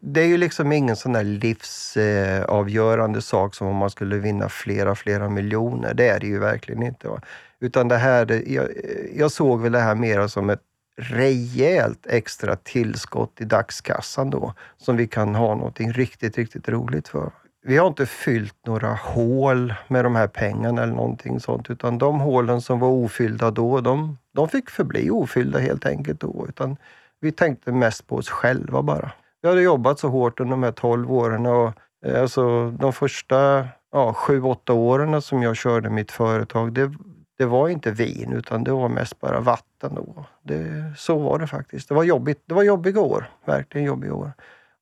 det 0.00 0.21
är 0.21 0.26
ju 0.26 0.37
liksom 0.37 0.73
ingen 0.73 0.97
sån 0.97 1.12
där 1.12 1.25
livsavgörande 1.25 3.23
sak 3.23 3.55
som 3.55 3.67
om 3.67 3.76
man 3.76 3.90
skulle 3.90 4.17
vinna 4.19 4.49
flera, 4.49 4.95
flera 4.95 5.29
miljoner. 5.29 5.95
Det 5.95 6.09
är 6.09 6.21
det 6.21 6.26
ju 6.26 6.38
verkligen 6.38 6.83
inte. 6.83 7.09
Va? 7.09 7.21
Utan 7.61 7.88
det 7.88 7.97
här, 7.97 8.43
jag, 8.47 8.69
jag, 9.14 9.33
såg 9.33 9.61
väl 9.61 9.73
det 9.73 9.81
här 9.81 9.95
mer 9.95 10.26
som 10.26 10.50
ett 10.50 10.62
rejält 10.97 12.07
extra 12.07 12.57
tillskott 12.57 13.40
i 13.40 13.45
dagskassan 13.45 14.31
då, 14.31 14.55
som 14.76 14.97
vi 14.97 15.07
kan 15.07 15.35
ha 15.35 15.55
någonting 15.55 15.93
riktigt, 15.93 16.38
riktigt 16.38 16.69
roligt 16.69 17.09
för. 17.09 17.31
Vi 17.62 17.76
har 17.76 17.88
inte 17.88 18.07
fyllt 18.07 18.67
några 18.67 18.95
hål 18.95 19.75
med 19.88 20.05
de 20.05 20.17
här 20.17 20.26
pengarna 20.26 20.83
eller 20.83 20.93
någonting 20.93 21.40
sånt, 21.40 21.71
utan 21.71 21.99
de 21.99 22.21
hålen 22.21 22.61
som 22.61 22.81
var 22.81 22.88
ofyllda 22.88 23.50
då, 23.50 23.81
de, 23.81 24.19
de 24.35 24.49
fick 24.49 24.71
förbli 24.71 25.11
ofyllda 25.11 25.59
helt 25.59 25.87
enkelt 25.87 26.21
då. 26.21 26.47
Utan 26.49 26.76
vi 27.21 27.33
tänkte 27.33 27.73
mest 27.73 28.07
på 28.07 28.17
oss 28.17 28.29
själva 28.29 28.83
bara. 28.83 29.11
Vi 29.43 29.49
hade 29.49 29.62
jobbat 29.62 29.99
så 29.99 30.09
hårt 30.09 30.40
under 30.40 30.50
de 30.50 30.62
här 30.62 30.73
12 30.73 31.12
åren 31.12 31.47
och 31.47 31.73
eh, 32.07 32.23
alltså, 32.23 32.71
de 32.71 32.93
första 32.93 33.69
ja, 33.93 34.14
7-8 34.17 34.71
åren 34.71 35.23
som 35.23 35.43
jag 35.43 35.57
körde 35.57 35.90
mitt 35.90 36.12
företag, 36.12 36.73
det, 36.73 36.93
det 37.38 37.45
var 37.45 37.69
inte 37.69 37.90
vin 37.90 38.33
utan 38.33 38.64
det 38.64 38.73
var 38.73 38.88
mest 38.88 39.21
bara 39.21 39.40
vatten. 39.40 39.95
Då. 39.95 40.25
Det, 40.43 40.93
så 40.97 41.19
var 41.19 41.38
det 41.38 41.47
faktiskt. 41.47 41.88
Det 41.88 41.95
var 41.95 42.05
jobbigt. 42.05 42.43
Det 42.47 42.55
var 42.55 42.62
jobbiga 42.62 43.00
år. 43.00 43.31
Verkligen 43.45 43.87
jobbiga 43.87 44.14
år. 44.14 44.33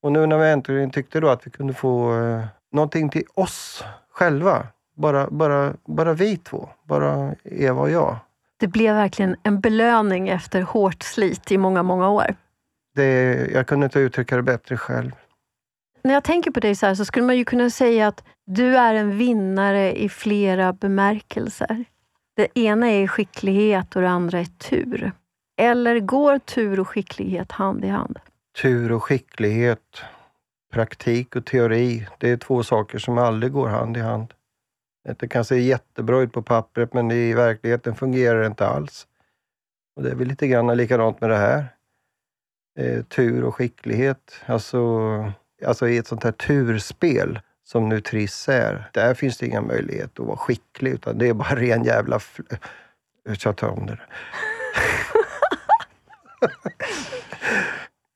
Och 0.02 0.12
nu 0.12 0.26
när 0.26 0.38
vi 0.38 0.50
äntligen 0.50 0.90
tyckte 0.90 1.20
då 1.20 1.28
att 1.28 1.46
vi 1.46 1.50
kunde 1.50 1.74
få 1.74 2.20
eh, 2.20 2.44
någonting 2.72 3.08
till 3.08 3.24
oss 3.34 3.84
själva. 4.10 4.66
Bara, 4.96 5.30
bara, 5.30 5.74
bara 5.86 6.12
vi 6.14 6.36
två. 6.36 6.68
Bara 6.84 7.34
Eva 7.44 7.80
och 7.80 7.90
jag. 7.90 8.16
Det 8.56 8.66
blev 8.66 8.94
verkligen 8.94 9.36
en 9.42 9.60
belöning 9.60 10.28
efter 10.28 10.62
hårt 10.62 11.02
slit 11.02 11.52
i 11.52 11.58
många, 11.58 11.82
många 11.82 12.10
år. 12.10 12.34
Det, 12.94 13.34
jag 13.52 13.66
kunde 13.66 13.84
inte 13.84 14.00
uttrycka 14.00 14.36
det 14.36 14.42
bättre 14.42 14.76
själv. 14.76 15.12
När 16.02 16.14
jag 16.14 16.24
tänker 16.24 16.50
på 16.50 16.60
dig 16.60 16.74
så 16.74 16.86
här 16.86 16.94
så 16.94 17.04
skulle 17.04 17.26
man 17.26 17.36
ju 17.36 17.44
kunna 17.44 17.70
säga 17.70 18.08
att 18.08 18.24
du 18.46 18.76
är 18.76 18.94
en 18.94 19.18
vinnare 19.18 19.98
i 20.00 20.08
flera 20.08 20.72
bemärkelser. 20.72 21.84
Det 22.36 22.58
ena 22.58 22.90
är 22.90 23.06
skicklighet 23.06 23.96
och 23.96 24.02
det 24.02 24.08
andra 24.08 24.40
är 24.40 24.44
tur. 24.44 25.12
Eller 25.56 26.00
går 26.00 26.38
tur 26.38 26.80
och 26.80 26.88
skicklighet 26.88 27.52
hand 27.52 27.84
i 27.84 27.88
hand? 27.88 28.18
Tur 28.62 28.92
och 28.92 29.02
skicklighet, 29.02 30.02
praktik 30.72 31.36
och 31.36 31.46
teori, 31.46 32.08
det 32.18 32.30
är 32.30 32.36
två 32.36 32.62
saker 32.62 32.98
som 32.98 33.18
aldrig 33.18 33.52
går 33.52 33.68
hand 33.68 33.96
i 33.96 34.00
hand. 34.00 34.34
Det 35.18 35.28
kan 35.28 35.44
se 35.44 35.60
jättebra 35.60 36.20
ut 36.20 36.32
på 36.32 36.42
pappret, 36.42 36.94
men 36.94 37.10
i 37.10 37.34
verkligheten 37.34 37.94
fungerar 37.94 38.40
det 38.40 38.46
inte 38.46 38.66
alls. 38.66 39.06
Och 39.96 40.02
Det 40.02 40.10
är 40.10 40.14
väl 40.14 40.28
lite 40.28 40.48
grann 40.48 40.76
likadant 40.76 41.20
med 41.20 41.30
det 41.30 41.36
här 41.36 41.66
eh, 42.78 43.02
tur 43.02 43.44
och 43.44 43.54
skicklighet. 43.54 44.40
Alltså, 44.46 44.80
alltså 45.66 45.88
i 45.88 45.96
ett 45.96 46.06
sånt 46.06 46.24
här 46.24 46.32
turspel 46.32 47.40
som 47.64 47.88
nu 47.88 48.00
Triss 48.00 48.48
är, 48.48 48.90
där 48.92 49.14
finns 49.14 49.38
det 49.38 49.46
inga 49.46 49.60
möjligheter 49.60 50.22
att 50.22 50.28
vara 50.28 50.36
skicklig, 50.36 50.92
utan 50.92 51.18
det 51.18 51.28
är 51.28 51.34
bara 51.34 51.54
ren 51.60 51.84
jävla... 51.84 52.20
Jag 53.40 53.56
tar 53.56 53.68
om 53.68 53.86
det. 53.86 53.98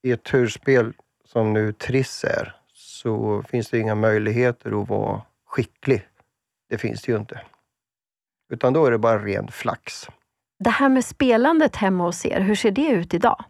I 0.03 0.13
ett 0.13 0.23
turspel 0.23 0.93
som 1.33 1.53
nu 1.53 1.73
Triss 1.73 2.25
är, 2.25 2.57
så 2.73 3.43
finns 3.43 3.71
det 3.71 3.79
inga 3.79 3.95
möjligheter 3.95 4.83
att 4.83 4.89
vara 4.89 5.23
skicklig. 5.47 6.09
Det 6.69 6.79
finns 6.79 7.03
det 7.03 7.13
ju 7.13 7.19
inte. 7.19 7.41
Utan 8.51 8.73
då 8.73 8.87
är 8.87 8.91
det 8.91 8.99
bara 8.99 9.25
ren 9.25 9.49
flax. 9.49 10.09
Det 10.59 10.71
här 10.71 10.89
med 10.89 11.05
spelandet 11.05 11.77
hemma 11.77 12.05
hos 12.05 12.27
er, 12.27 12.41
hur 12.41 12.55
ser 12.55 12.71
det 12.71 12.87
ut 12.87 13.15
idag? 13.15 13.45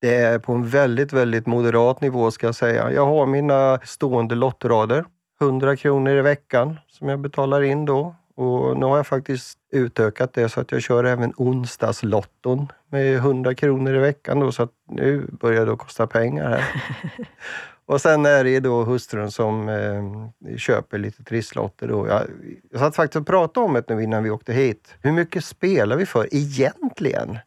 Det 0.00 0.14
är 0.14 0.38
på 0.38 0.52
en 0.52 0.68
väldigt, 0.68 1.12
väldigt 1.12 1.46
moderat 1.46 2.00
nivå 2.00 2.30
ska 2.30 2.46
jag 2.46 2.54
säga. 2.54 2.92
Jag 2.92 3.06
har 3.06 3.26
mina 3.26 3.80
stående 3.84 4.34
lottrader. 4.34 5.04
100 5.40 5.76
kronor 5.76 6.12
i 6.12 6.22
veckan 6.22 6.78
som 6.88 7.08
jag 7.08 7.20
betalar 7.20 7.62
in 7.62 7.84
då. 7.84 8.14
Och 8.36 8.76
nu 8.76 8.86
har 8.86 8.96
jag 8.96 9.06
faktiskt 9.06 9.58
utökat 9.72 10.32
det 10.32 10.48
så 10.48 10.60
att 10.60 10.72
jag 10.72 10.82
kör 10.82 11.04
även 11.04 11.32
onsdagslotton 11.36 12.72
med 12.90 13.14
100 13.14 13.54
kronor 13.54 13.94
i 13.94 13.98
veckan. 13.98 14.40
Då, 14.40 14.52
så 14.52 14.62
att 14.62 14.72
nu 14.88 15.26
börjar 15.40 15.66
det 15.66 15.76
kosta 15.76 16.06
pengar 16.06 16.50
här. 16.50 16.82
och 17.86 18.00
sen 18.00 18.26
är 18.26 18.44
det 18.44 18.60
då 18.60 18.82
hustrun 18.82 19.30
som 19.30 19.68
eh, 19.68 20.56
köper 20.56 20.98
lite 20.98 21.24
trisslotter. 21.24 21.88
Då. 21.88 22.08
Jag, 22.08 22.22
jag 22.70 22.80
satt 22.80 22.96
faktiskt 22.96 23.16
och 23.16 23.26
pratade 23.26 23.66
om 23.66 23.72
det 23.72 23.94
nu 23.94 24.02
innan 24.02 24.24
vi 24.24 24.30
åkte 24.30 24.52
hit. 24.52 24.94
Hur 25.00 25.12
mycket 25.12 25.44
spelar 25.44 25.96
vi 25.96 26.06
för 26.06 26.34
egentligen? 26.34 27.38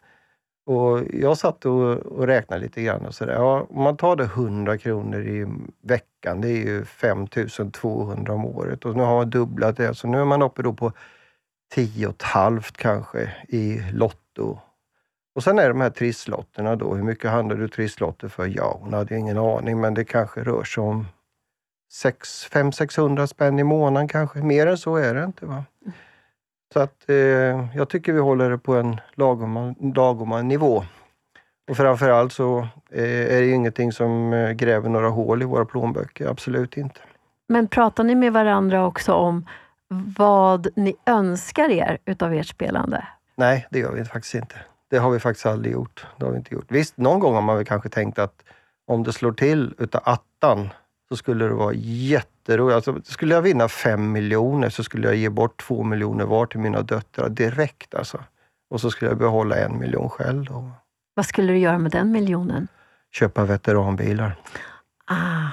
Och 0.68 1.04
jag 1.14 1.38
satt 1.38 1.66
och, 1.66 1.96
och 1.96 2.28
räknade 2.28 2.62
lite 2.62 2.82
grann 2.82 3.06
och 3.06 3.16
sådär. 3.16 3.34
Ja, 3.34 3.68
om 3.70 3.84
man 3.84 3.98
tar 3.98 4.16
det 4.16 4.24
100 4.24 4.78
kronor 4.78 5.22
i 5.22 5.48
veckan, 5.82 6.42
det 6.42 6.50
är 6.50 6.66
ju 6.66 6.86
5200 6.86 8.34
om 8.34 8.46
året. 8.46 8.86
Och 8.86 8.96
nu 8.96 9.04
har 9.04 9.16
man 9.16 9.30
dubblat 9.30 9.78
det, 9.78 9.96
så 9.96 10.08
nu 10.08 10.20
är 10.20 10.26
man 10.26 10.42
uppe 10.42 10.62
då 10.62 10.74
på 10.74 10.92
10 11.74 12.08
och 12.08 12.24
halvt 12.24 12.78
kanske 12.78 13.34
i 13.48 13.82
Lotto. 13.92 14.60
Och 15.36 15.44
sen 15.44 15.60
är 15.60 15.64
det 15.64 15.70
de 15.70 15.82
här 15.82 15.90
trisslotterna 15.90 16.76
då. 16.76 16.96
Hur 16.96 17.04
mycket 17.04 17.32
handlar 17.32 17.56
du 17.56 17.68
trisslotter 17.68 18.28
för? 18.28 18.48
Ja, 18.48 18.78
hon 18.82 18.94
hade 18.94 19.18
ingen 19.18 19.38
aning, 19.38 19.82
men 19.82 19.94
det 19.94 20.06
kanske 20.06 20.44
rör 20.44 20.64
sig 20.64 20.82
om 20.84 21.06
500-600 22.04 23.26
spänn 23.26 23.60
i 23.60 23.64
månaden 23.64 24.08
kanske. 24.08 24.40
Mer 24.40 24.68
än 24.68 24.78
så 24.78 24.96
är 24.96 25.14
det 25.14 25.24
inte. 25.24 25.46
va? 25.46 25.64
Mm. 25.82 25.94
Så 26.74 26.80
att 26.80 27.10
eh, 27.10 27.16
jag 27.76 27.90
tycker 27.90 28.14
vi 28.14 28.20
håller 28.20 28.50
det 28.50 28.58
på 28.58 28.76
en 28.76 29.02
lagom, 29.16 29.76
lagom 29.96 30.48
nivå. 30.48 30.84
Och 31.70 31.78
framförallt 31.78 32.34
så 32.34 32.60
eh, 32.92 33.36
är 33.36 33.42
det 33.42 33.46
ju 33.46 33.54
ingenting 33.54 33.92
som 33.92 34.34
eh, 34.34 34.52
gräver 34.52 34.90
några 34.90 35.10
hål 35.10 35.42
i 35.42 35.46
våra 35.46 35.66
plånböcker, 35.66 36.28
absolut 36.28 36.78
inte. 36.78 37.00
Men 37.48 37.68
pratar 37.68 38.04
ni 38.04 38.16
med 38.16 38.34
varandra 38.34 38.86
också 38.86 39.14
om 39.14 39.46
vad 40.18 40.68
ni 40.76 40.96
önskar 41.06 41.70
er 41.70 41.98
utav 42.06 42.34
ert 42.34 42.48
spelande? 42.48 43.08
Nej, 43.36 43.68
det 43.70 43.80
gör 43.80 43.92
vi 43.92 44.06
faktiskt 44.06 44.36
inte. 44.36 44.56
Det 44.90 44.98
har 44.98 45.10
vi 45.10 45.20
faktiskt 45.20 45.46
aldrig 45.46 45.74
gjort. 45.74 46.06
Det 46.18 46.26
har 46.26 46.32
vi 46.32 46.38
inte 46.38 46.54
gjort. 46.54 46.66
Visst, 46.72 46.98
någon 46.98 47.20
gång 47.20 47.34
har 47.34 47.42
man 47.42 47.56
väl 47.56 47.66
kanske 47.66 47.90
tänkt 47.90 48.20
att 48.20 48.44
om 48.88 49.04
det 49.04 49.14
slår 49.14 49.32
till 49.32 49.76
utav 49.78 50.02
attan 50.06 50.70
så 51.10 51.18
skulle 51.18 51.46
det 51.46 51.54
vara 51.54 51.74
jätteroligt. 51.74 52.76
Alltså, 52.76 53.12
skulle 53.12 53.36
jag 53.36 53.42
vinna 53.42 53.68
fem 53.68 54.12
miljoner 54.12 54.70
så 54.70 54.84
skulle 54.84 55.08
jag 55.08 55.16
ge 55.16 55.30
bort 55.30 55.62
två 55.62 55.84
miljoner 55.84 56.26
var 56.26 56.46
till 56.46 56.60
mina 56.60 56.82
döttrar 56.82 57.30
direkt. 57.30 57.96
Alltså. 57.96 58.24
Och 58.70 58.82
så 58.82 58.92
skulle 58.92 59.12
jag 59.12 59.18
behålla 59.18 59.56
en 59.56 59.80
miljon 59.80 60.10
själv. 60.10 60.46
Då. 60.46 60.72
Vad 61.14 61.26
skulle 61.26 61.54
du 61.54 61.60
göra 61.60 61.78
med 61.78 61.92
den 61.92 62.12
miljonen? 62.12 62.68
Köpa 63.12 63.46
veteranbilar. 63.46 64.36
Ah, 65.06 65.50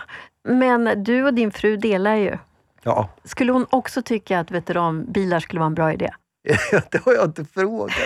men 0.49 1.05
du 1.05 1.25
och 1.25 1.35
din 1.35 1.51
fru 1.51 1.77
delar 1.77 2.15
ju. 2.15 2.39
Ja, 2.83 3.09
Skulle 3.25 3.53
hon 3.53 3.67
också 3.71 4.03
tycka 4.03 4.41
att 4.41 4.51
veteranbilar 4.51 5.41
skulle 5.41 5.61
vara 5.61 5.67
en 5.67 5.75
bra 5.75 5.93
idé? 5.93 6.11
det 6.91 7.05
har 7.05 7.13
jag 7.13 7.25
inte 7.25 7.45
frågat. 7.45 7.97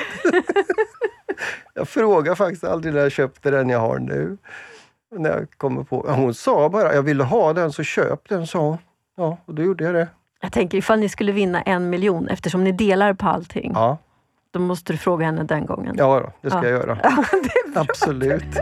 jag 1.74 1.88
frågar 1.88 2.34
faktiskt 2.34 2.64
aldrig 2.64 2.94
när 2.94 3.00
jag 3.00 3.12
köpte 3.12 3.50
den 3.50 3.68
jag 3.68 3.78
har 3.78 3.98
nu. 3.98 4.36
När 5.10 5.30
jag 5.30 5.46
kommer 5.56 5.82
på. 5.84 6.06
Hon 6.08 6.34
sa 6.34 6.68
bara, 6.68 6.94
jag 6.94 7.02
ville 7.02 7.24
ha 7.24 7.52
den 7.52 7.72
så 7.72 7.82
köp 7.82 8.28
den, 8.28 8.46
sa 8.46 8.58
hon. 8.58 8.78
Ja, 9.16 9.38
och 9.44 9.54
då 9.54 9.62
gjorde 9.62 9.84
jag 9.84 9.94
det. 9.94 10.08
Jag 10.40 10.52
tänker 10.52 10.78
ifall 10.78 10.98
ni 11.00 11.08
skulle 11.08 11.32
vinna 11.32 11.62
en 11.62 11.90
miljon, 11.90 12.28
eftersom 12.28 12.64
ni 12.64 12.72
delar 12.72 13.14
på 13.14 13.26
allting, 13.26 13.72
Ja, 13.74 13.98
då 14.50 14.60
måste 14.60 14.92
du 14.92 14.96
fråga 14.96 15.26
henne 15.26 15.42
den 15.44 15.66
gången. 15.66 15.94
ja 15.98 16.20
då, 16.20 16.32
det 16.42 16.50
ska 16.50 16.58
Ja. 16.58 16.64
jag 16.64 16.72
göra. 16.72 16.98
Ja. 17.02 17.24
Absolut. 17.80 18.56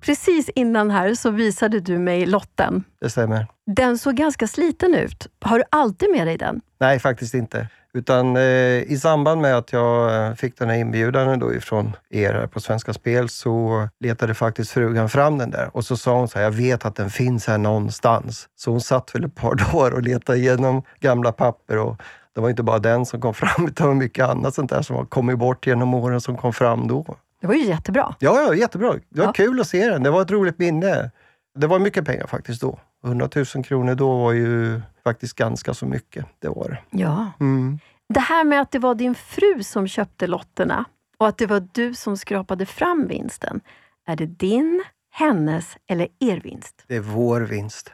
Precis 0.00 0.48
innan 0.54 0.90
här 0.90 1.14
så 1.14 1.30
visade 1.30 1.80
du 1.80 1.98
mig 1.98 2.26
lotten. 2.26 2.84
Det 3.00 3.10
stämmer. 3.10 3.46
Den 3.66 3.98
såg 3.98 4.14
ganska 4.14 4.46
sliten 4.46 4.94
ut. 4.94 5.28
Har 5.40 5.58
du 5.58 5.64
alltid 5.70 6.10
med 6.10 6.26
dig 6.26 6.36
den? 6.38 6.60
Nej, 6.80 6.98
faktiskt 6.98 7.34
inte. 7.34 7.68
Utan 7.94 8.36
eh, 8.36 8.42
i 8.82 8.98
samband 9.02 9.40
med 9.40 9.56
att 9.56 9.72
jag 9.72 10.26
eh, 10.26 10.34
fick 10.34 10.58
den 10.58 10.68
här 10.70 10.76
inbjudan 10.76 11.38
då 11.38 11.54
ifrån 11.54 11.96
er 12.10 12.32
här 12.32 12.46
på 12.46 12.60
Svenska 12.60 12.92
Spel 12.92 13.28
så 13.28 13.88
letade 14.00 14.34
faktiskt 14.34 14.70
frugan 14.70 15.08
fram 15.08 15.38
den 15.38 15.50
där 15.50 15.70
och 15.72 15.84
så 15.84 15.96
sa 15.96 16.18
hon 16.18 16.28
så 16.28 16.38
här, 16.38 16.44
jag 16.44 16.50
vet 16.52 16.84
att 16.84 16.96
den 16.96 17.10
finns 17.10 17.46
här 17.46 17.58
någonstans. 17.58 18.48
Så 18.56 18.70
hon 18.70 18.80
satt 18.80 19.14
väl 19.14 19.24
ett 19.24 19.34
par 19.34 19.54
dagar 19.72 19.90
och 19.90 20.02
letade 20.02 20.38
igenom 20.38 20.82
gamla 21.00 21.32
papper 21.32 21.78
och 21.78 21.96
det 22.34 22.40
var 22.40 22.50
inte 22.50 22.62
bara 22.62 22.78
den 22.78 23.06
som 23.06 23.20
kom 23.20 23.34
fram 23.44 23.66
utan 23.68 23.98
mycket 23.98 24.28
annat 24.28 24.54
sånt 24.54 24.70
där 24.70 24.82
som 24.82 24.96
har 24.96 25.04
kommit 25.04 25.38
bort 25.38 25.66
genom 25.66 25.94
åren 25.94 26.20
som 26.20 26.36
kom 26.36 26.52
fram 26.52 26.88
då. 26.88 27.16
Det 27.40 27.46
var 27.46 27.54
ju 27.54 27.64
jättebra. 27.66 28.14
Ja, 28.18 28.40
ja 28.40 28.54
jättebra. 28.54 28.92
Det 29.08 29.20
var 29.20 29.26
Ja. 29.26 29.32
kul 29.32 29.60
att 29.60 29.66
se 29.68 29.88
den. 29.88 30.02
Det 30.02 30.10
var 30.10 30.22
ett 30.22 30.30
roligt 30.30 30.58
minne. 30.58 31.10
Det 31.58 31.66
var 31.66 31.78
mycket 31.78 32.04
pengar 32.06 32.26
faktiskt 32.26 32.60
då. 32.60 32.78
100 33.04 33.28
000 33.54 33.64
kronor 33.64 33.94
då 33.94 34.18
var 34.18 34.32
ju 34.32 34.80
faktiskt 35.04 35.36
ganska 35.36 35.74
så 35.74 35.86
mycket. 35.86 36.26
Det 36.38 36.48
var 36.48 36.68
det. 36.68 36.98
Ja. 36.98 37.32
Mm. 37.40 37.78
Det 38.08 38.20
här 38.20 38.44
med 38.44 38.60
att 38.60 38.70
det 38.70 38.78
var 38.78 38.94
din 38.94 39.14
fru 39.14 39.62
som 39.62 39.88
köpte 39.88 40.26
lotterna 40.26 40.84
och 41.18 41.28
att 41.28 41.38
det 41.38 41.46
var 41.46 41.68
du 41.72 41.94
som 41.94 42.16
skrapade 42.16 42.66
fram 42.66 43.06
vinsten. 43.06 43.60
Är 44.06 44.16
det 44.16 44.26
din, 44.26 44.84
hennes 45.10 45.76
eller 45.86 46.08
er 46.20 46.40
vinst? 46.40 46.84
Det 46.86 46.96
är 46.96 47.00
vår 47.00 47.40
vinst. 47.40 47.92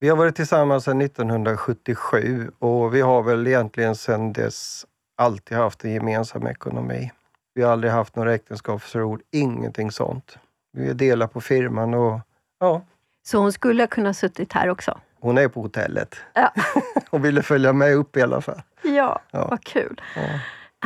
Vi 0.00 0.08
har 0.08 0.16
varit 0.16 0.36
tillsammans 0.36 0.84
sedan 0.84 1.00
1977 1.00 2.50
och 2.58 2.94
vi 2.94 3.00
har 3.00 3.22
väl 3.22 3.46
egentligen 3.46 3.96
sedan 3.96 4.32
dess 4.32 4.86
alltid 5.16 5.56
haft 5.56 5.84
en 5.84 5.92
gemensam 5.92 6.46
ekonomi. 6.46 7.12
Vi 7.54 7.62
har 7.62 7.72
aldrig 7.72 7.92
haft 7.92 8.16
några 8.16 8.34
äktenskapsförord, 8.34 9.22
ingenting 9.30 9.90
sånt. 9.90 10.38
Vi 10.72 10.92
delar 10.92 11.26
på 11.26 11.40
firman 11.40 11.94
och 11.94 12.20
ja, 12.60 12.82
Så 13.30 13.38
hon 13.38 13.52
skulle 13.52 13.82
ha 13.82 13.86
kunnat 13.88 14.16
suttit 14.16 14.52
här 14.52 14.68
också? 14.68 14.98
hon 15.20 15.38
är 15.38 15.48
på 15.48 15.62
hotellet 15.62 16.16
Ja. 16.34 16.52
och 17.10 17.24
ville 17.24 17.42
följa 17.42 17.72
med 17.72 17.94
upp 17.94 18.16
i 18.16 18.22
alla 18.22 18.40
fall. 18.40 18.62
Ja, 18.82 19.20
Ja. 19.30 19.48
vad 19.50 19.64
kul. 19.64 20.00
Ja. 20.16 20.22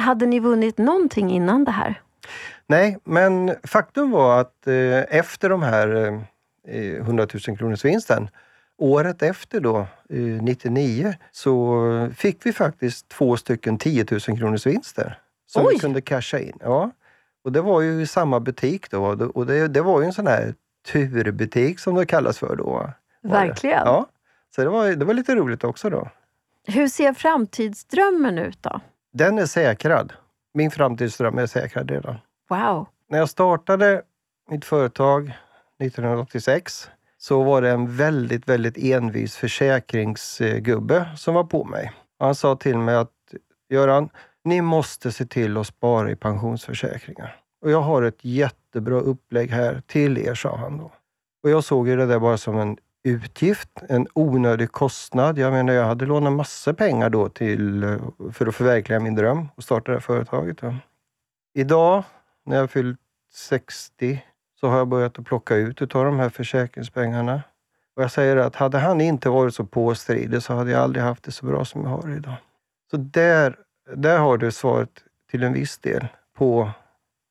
Hade 0.02 0.26
ni 0.26 0.40
vunnit 0.40 0.78
någonting 0.78 1.30
innan 1.30 1.64
det 1.64 1.70
här? 1.70 2.00
Nej, 2.66 2.98
men 3.04 3.54
faktum 3.64 4.10
var 4.10 4.40
att 4.40 4.66
eh, 4.66 5.16
efter 5.18 5.48
de 5.48 5.62
här 5.62 5.88
eh, 6.68 6.94
100 6.96 7.26
000 7.48 7.56
kronors 7.58 7.84
vinsten, 7.84 8.28
året 8.78 9.22
efter 9.22 9.60
då, 9.60 9.78
eh, 10.08 10.18
99, 10.42 11.14
så 11.32 12.10
fick 12.16 12.46
vi 12.46 12.52
faktiskt 12.52 13.08
två 13.08 13.36
stycken 13.36 13.78
10 13.78 14.06
000 14.10 14.20
kronors 14.20 14.66
vinster 14.66 15.18
som 15.46 15.66
Oj! 15.66 15.74
vi 15.74 15.80
kunde 15.80 16.00
casha 16.00 16.38
in. 16.38 16.58
Ja. 16.60 16.90
Och 17.44 17.52
det 17.52 17.60
var 17.60 17.80
ju 17.80 18.02
i 18.02 18.06
samma 18.06 18.40
butik 18.40 18.90
då 18.90 19.04
och 19.34 19.46
det, 19.46 19.68
det 19.68 19.80
var 19.80 20.00
ju 20.00 20.06
en 20.06 20.12
sån 20.12 20.26
här 20.26 20.54
turbutik 20.82 21.78
som 21.78 21.94
det 21.94 22.06
kallas 22.06 22.38
för 22.38 22.56
då. 22.56 22.90
Verkligen. 23.22 23.82
Ja, 23.84 24.06
så 24.54 24.62
det 24.62 24.68
var, 24.68 24.88
det 24.88 25.04
var 25.04 25.14
lite 25.14 25.34
roligt 25.34 25.64
också 25.64 25.90
då. 25.90 26.08
Hur 26.66 26.88
ser 26.88 27.12
framtidsdrömmen 27.12 28.38
ut 28.38 28.62
då? 28.62 28.80
Den 29.12 29.38
är 29.38 29.46
säkrad. 29.46 30.12
Min 30.54 30.70
framtidsdröm 30.70 31.38
är 31.38 31.46
säkrad 31.46 31.90
redan. 31.90 32.16
Wow. 32.48 32.86
När 33.08 33.18
jag 33.18 33.28
startade 33.28 34.02
mitt 34.50 34.64
företag 34.64 35.32
1986 35.78 36.90
så 37.18 37.42
var 37.42 37.62
det 37.62 37.70
en 37.70 37.96
väldigt, 37.96 38.48
väldigt 38.48 38.78
envis 38.78 39.36
försäkringsgubbe 39.36 41.08
som 41.16 41.34
var 41.34 41.44
på 41.44 41.64
mig. 41.64 41.92
Han 42.18 42.34
sa 42.34 42.56
till 42.56 42.78
mig 42.78 42.96
att 42.96 43.10
Göran, 43.68 44.08
ni 44.44 44.60
måste 44.60 45.12
se 45.12 45.26
till 45.26 45.56
att 45.56 45.66
spara 45.66 46.10
i 46.10 46.16
pensionsförsäkringar. 46.16 47.41
Och 47.62 47.70
jag 47.70 47.80
har 47.80 48.02
ett 48.02 48.24
jättebra 48.24 49.00
upplägg 49.00 49.50
här 49.50 49.82
till 49.86 50.18
er, 50.18 50.34
sa 50.34 50.56
han 50.56 50.78
då. 50.78 50.92
Och 51.42 51.50
jag 51.50 51.64
såg 51.64 51.88
ju 51.88 51.96
det 51.96 52.06
där 52.06 52.18
bara 52.18 52.36
som 52.36 52.58
en 52.58 52.76
utgift, 53.04 53.70
en 53.88 54.06
onödig 54.14 54.72
kostnad. 54.72 55.38
Jag 55.38 55.52
menar, 55.52 55.72
jag 55.72 55.84
hade 55.84 56.06
lånat 56.06 56.32
massor 56.32 56.72
pengar 56.72 57.10
då 57.10 57.28
till, 57.28 57.82
eh, 57.82 57.98
för 58.32 58.46
att 58.46 58.54
förverkliga 58.54 59.00
min 59.00 59.14
dröm 59.14 59.48
och 59.54 59.64
starta 59.64 59.92
det 59.92 59.96
här 59.96 60.00
företaget. 60.00 60.58
Då. 60.58 60.74
Idag, 61.54 62.04
när 62.44 62.56
jag 62.56 62.62
har 62.62 62.68
fyllt 62.68 63.00
60, 63.34 64.24
så 64.60 64.68
har 64.68 64.78
jag 64.78 64.88
börjat 64.88 65.18
att 65.18 65.24
plocka 65.24 65.56
ut 65.56 65.82
utav 65.82 66.04
de 66.04 66.18
här 66.18 66.28
försäkringspengarna. 66.28 67.42
Och 67.96 68.02
jag 68.02 68.10
säger 68.10 68.36
att 68.36 68.56
hade 68.56 68.78
han 68.78 69.00
inte 69.00 69.28
varit 69.28 69.54
så 69.54 69.64
påstridig 69.64 70.42
så 70.42 70.54
hade 70.54 70.70
jag 70.70 70.80
aldrig 70.80 71.04
haft 71.04 71.22
det 71.22 71.32
så 71.32 71.46
bra 71.46 71.64
som 71.64 71.82
jag 71.82 71.90
har 71.90 72.16
idag. 72.16 72.34
Så 72.90 72.96
där, 72.96 73.56
där 73.96 74.18
har 74.18 74.38
du 74.38 74.52
svaret 74.52 75.04
till 75.30 75.42
en 75.42 75.52
viss 75.52 75.78
del 75.78 76.06
på 76.36 76.70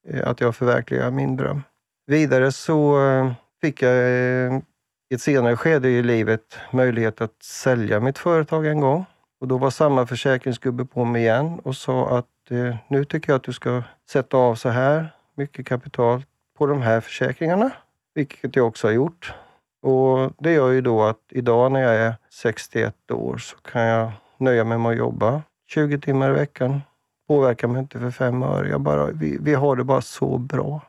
Eh, 0.08 0.28
att 0.28 0.42
jag 0.42 0.56
förverkligar 0.56 1.12
min 1.12 1.38
dröm. 1.38 1.64
Vidare 2.08 2.52
så 2.52 3.08
eh, 3.08 3.32
fick 3.62 3.82
jag 3.82 3.94
eh, 3.94 4.60
i 5.10 5.14
ett 5.14 5.22
senare 5.22 5.58
skede 5.58 5.90
i 5.90 6.04
livet 6.04 6.58
möjlighet 6.72 7.22
att 7.22 7.44
sälja 7.44 8.00
mitt 8.00 8.18
företag 8.18 8.66
en 8.66 8.80
gång. 8.80 9.06
Och 9.42 9.48
då 9.48 9.58
var 9.58 9.70
samma 9.70 10.08
försäkringsgubbe 10.08 10.86
på 10.86 11.06
mig 11.06 11.22
igen 11.22 11.60
och 11.64 11.76
sa 11.76 12.18
att 12.18 12.28
nu 12.88 13.06
tycker 13.06 13.32
jag 13.32 13.38
att 13.38 13.44
du 13.44 13.54
ska 13.54 13.84
sätta 14.10 14.38
av 14.38 14.56
så 14.56 14.70
här 14.70 15.10
mycket 15.36 15.68
kapital 15.68 16.24
på 16.58 16.66
de 16.66 16.82
här 16.82 17.02
försäkringarna. 17.02 17.72
Vilket 18.14 18.56
jag 18.56 18.68
också 18.68 18.88
har 18.88 18.94
gjort. 18.94 19.34
Och 19.82 20.34
Det 20.40 20.54
gör 20.54 20.70
ju 20.70 20.82
då 20.82 21.04
att 21.04 21.20
idag 21.30 21.72
när 21.72 21.82
jag 21.82 21.96
är 21.96 22.16
61 22.30 23.12
år 23.12 23.38
så 23.38 23.58
kan 23.58 23.82
jag 23.82 24.12
nöja 24.38 24.64
mig 24.64 24.78
med 24.78 24.92
att 24.92 24.98
jobba 24.98 25.42
20 25.68 26.00
timmar 26.00 26.30
i 26.30 26.34
veckan. 26.34 26.82
Påverkar 27.32 27.68
mig 27.68 27.80
inte 27.82 28.00
för 28.00 28.12
fem 28.12 28.44
öre. 28.44 28.70
Jag 28.70 28.82
bara, 28.82 29.06
vi, 29.06 29.38
vi 29.42 29.54
har 29.54 29.76
det 29.76 29.84
bara 29.84 30.02
så 30.02 30.38
bra. 30.38 30.82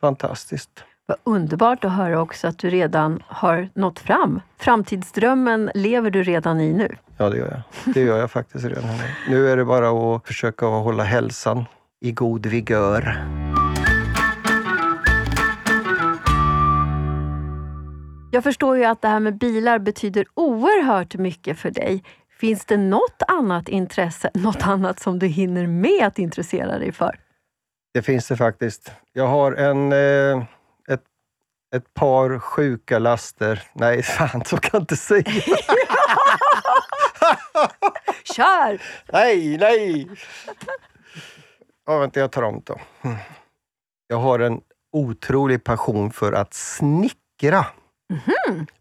Fantastiskt. 0.00 0.84
Vad 1.06 1.18
underbart 1.24 1.84
att 1.84 1.92
höra 1.92 2.20
också 2.20 2.48
att 2.48 2.58
du 2.58 2.70
redan 2.70 3.22
har 3.26 3.68
nått 3.74 3.98
fram. 3.98 4.40
Framtidsdrömmen 4.58 5.70
lever 5.74 6.10
du 6.10 6.22
redan 6.22 6.60
i 6.60 6.72
nu. 6.72 6.96
Ja, 7.16 7.30
det 7.30 7.36
gör 7.36 7.62
jag. 7.84 7.94
Det 7.94 8.00
gör 8.00 8.18
jag 8.18 8.30
faktiskt 8.30 8.64
redan 8.64 8.84
nu. 8.84 9.04
Nu 9.28 9.48
är 9.48 9.56
det 9.56 9.64
bara 9.64 10.16
att 10.16 10.26
försöka 10.26 10.66
hålla 10.66 11.02
hälsan 11.02 11.64
i 12.00 12.12
god 12.12 12.46
vigör. 12.46 13.24
Jag 18.32 18.44
förstår 18.44 18.76
ju 18.76 18.84
att 18.84 19.02
det 19.02 19.08
här 19.08 19.20
med 19.20 19.38
bilar 19.38 19.78
betyder 19.78 20.24
oerhört 20.34 21.14
mycket 21.14 21.58
för 21.58 21.70
dig. 21.70 22.02
Finns 22.40 22.64
det 22.64 22.76
något 22.76 23.22
annat 23.28 23.68
intresse, 23.68 24.30
något 24.34 24.62
annat 24.62 25.00
som 25.00 25.18
du 25.18 25.26
hinner 25.26 25.66
med 25.66 26.06
att 26.06 26.18
intressera 26.18 26.78
dig 26.78 26.92
för? 26.92 27.20
Det 27.94 28.02
finns 28.02 28.28
det 28.28 28.36
faktiskt. 28.36 28.92
Jag 29.12 29.26
har 29.26 29.52
en, 29.52 29.92
eh, 29.92 30.44
ett, 30.88 31.04
ett 31.76 31.94
par 31.94 32.38
sjuka 32.38 32.98
laster. 32.98 33.62
Nej, 33.72 34.02
fan, 34.18 34.44
så 34.44 34.56
kan 34.56 34.70
jag 34.72 34.82
inte 34.82 34.96
säga. 34.96 35.22
Kör! 38.34 38.82
nej, 39.12 39.58
nej! 39.58 40.08
Ja, 41.86 41.98
vänta, 41.98 42.20
jag 42.20 42.32
tar 42.32 42.42
om 42.42 42.62
då. 42.64 42.80
Jag 44.06 44.16
har 44.16 44.38
en 44.38 44.60
otrolig 44.92 45.64
passion 45.64 46.12
för 46.12 46.32
att 46.32 46.54
snickra. 46.54 47.66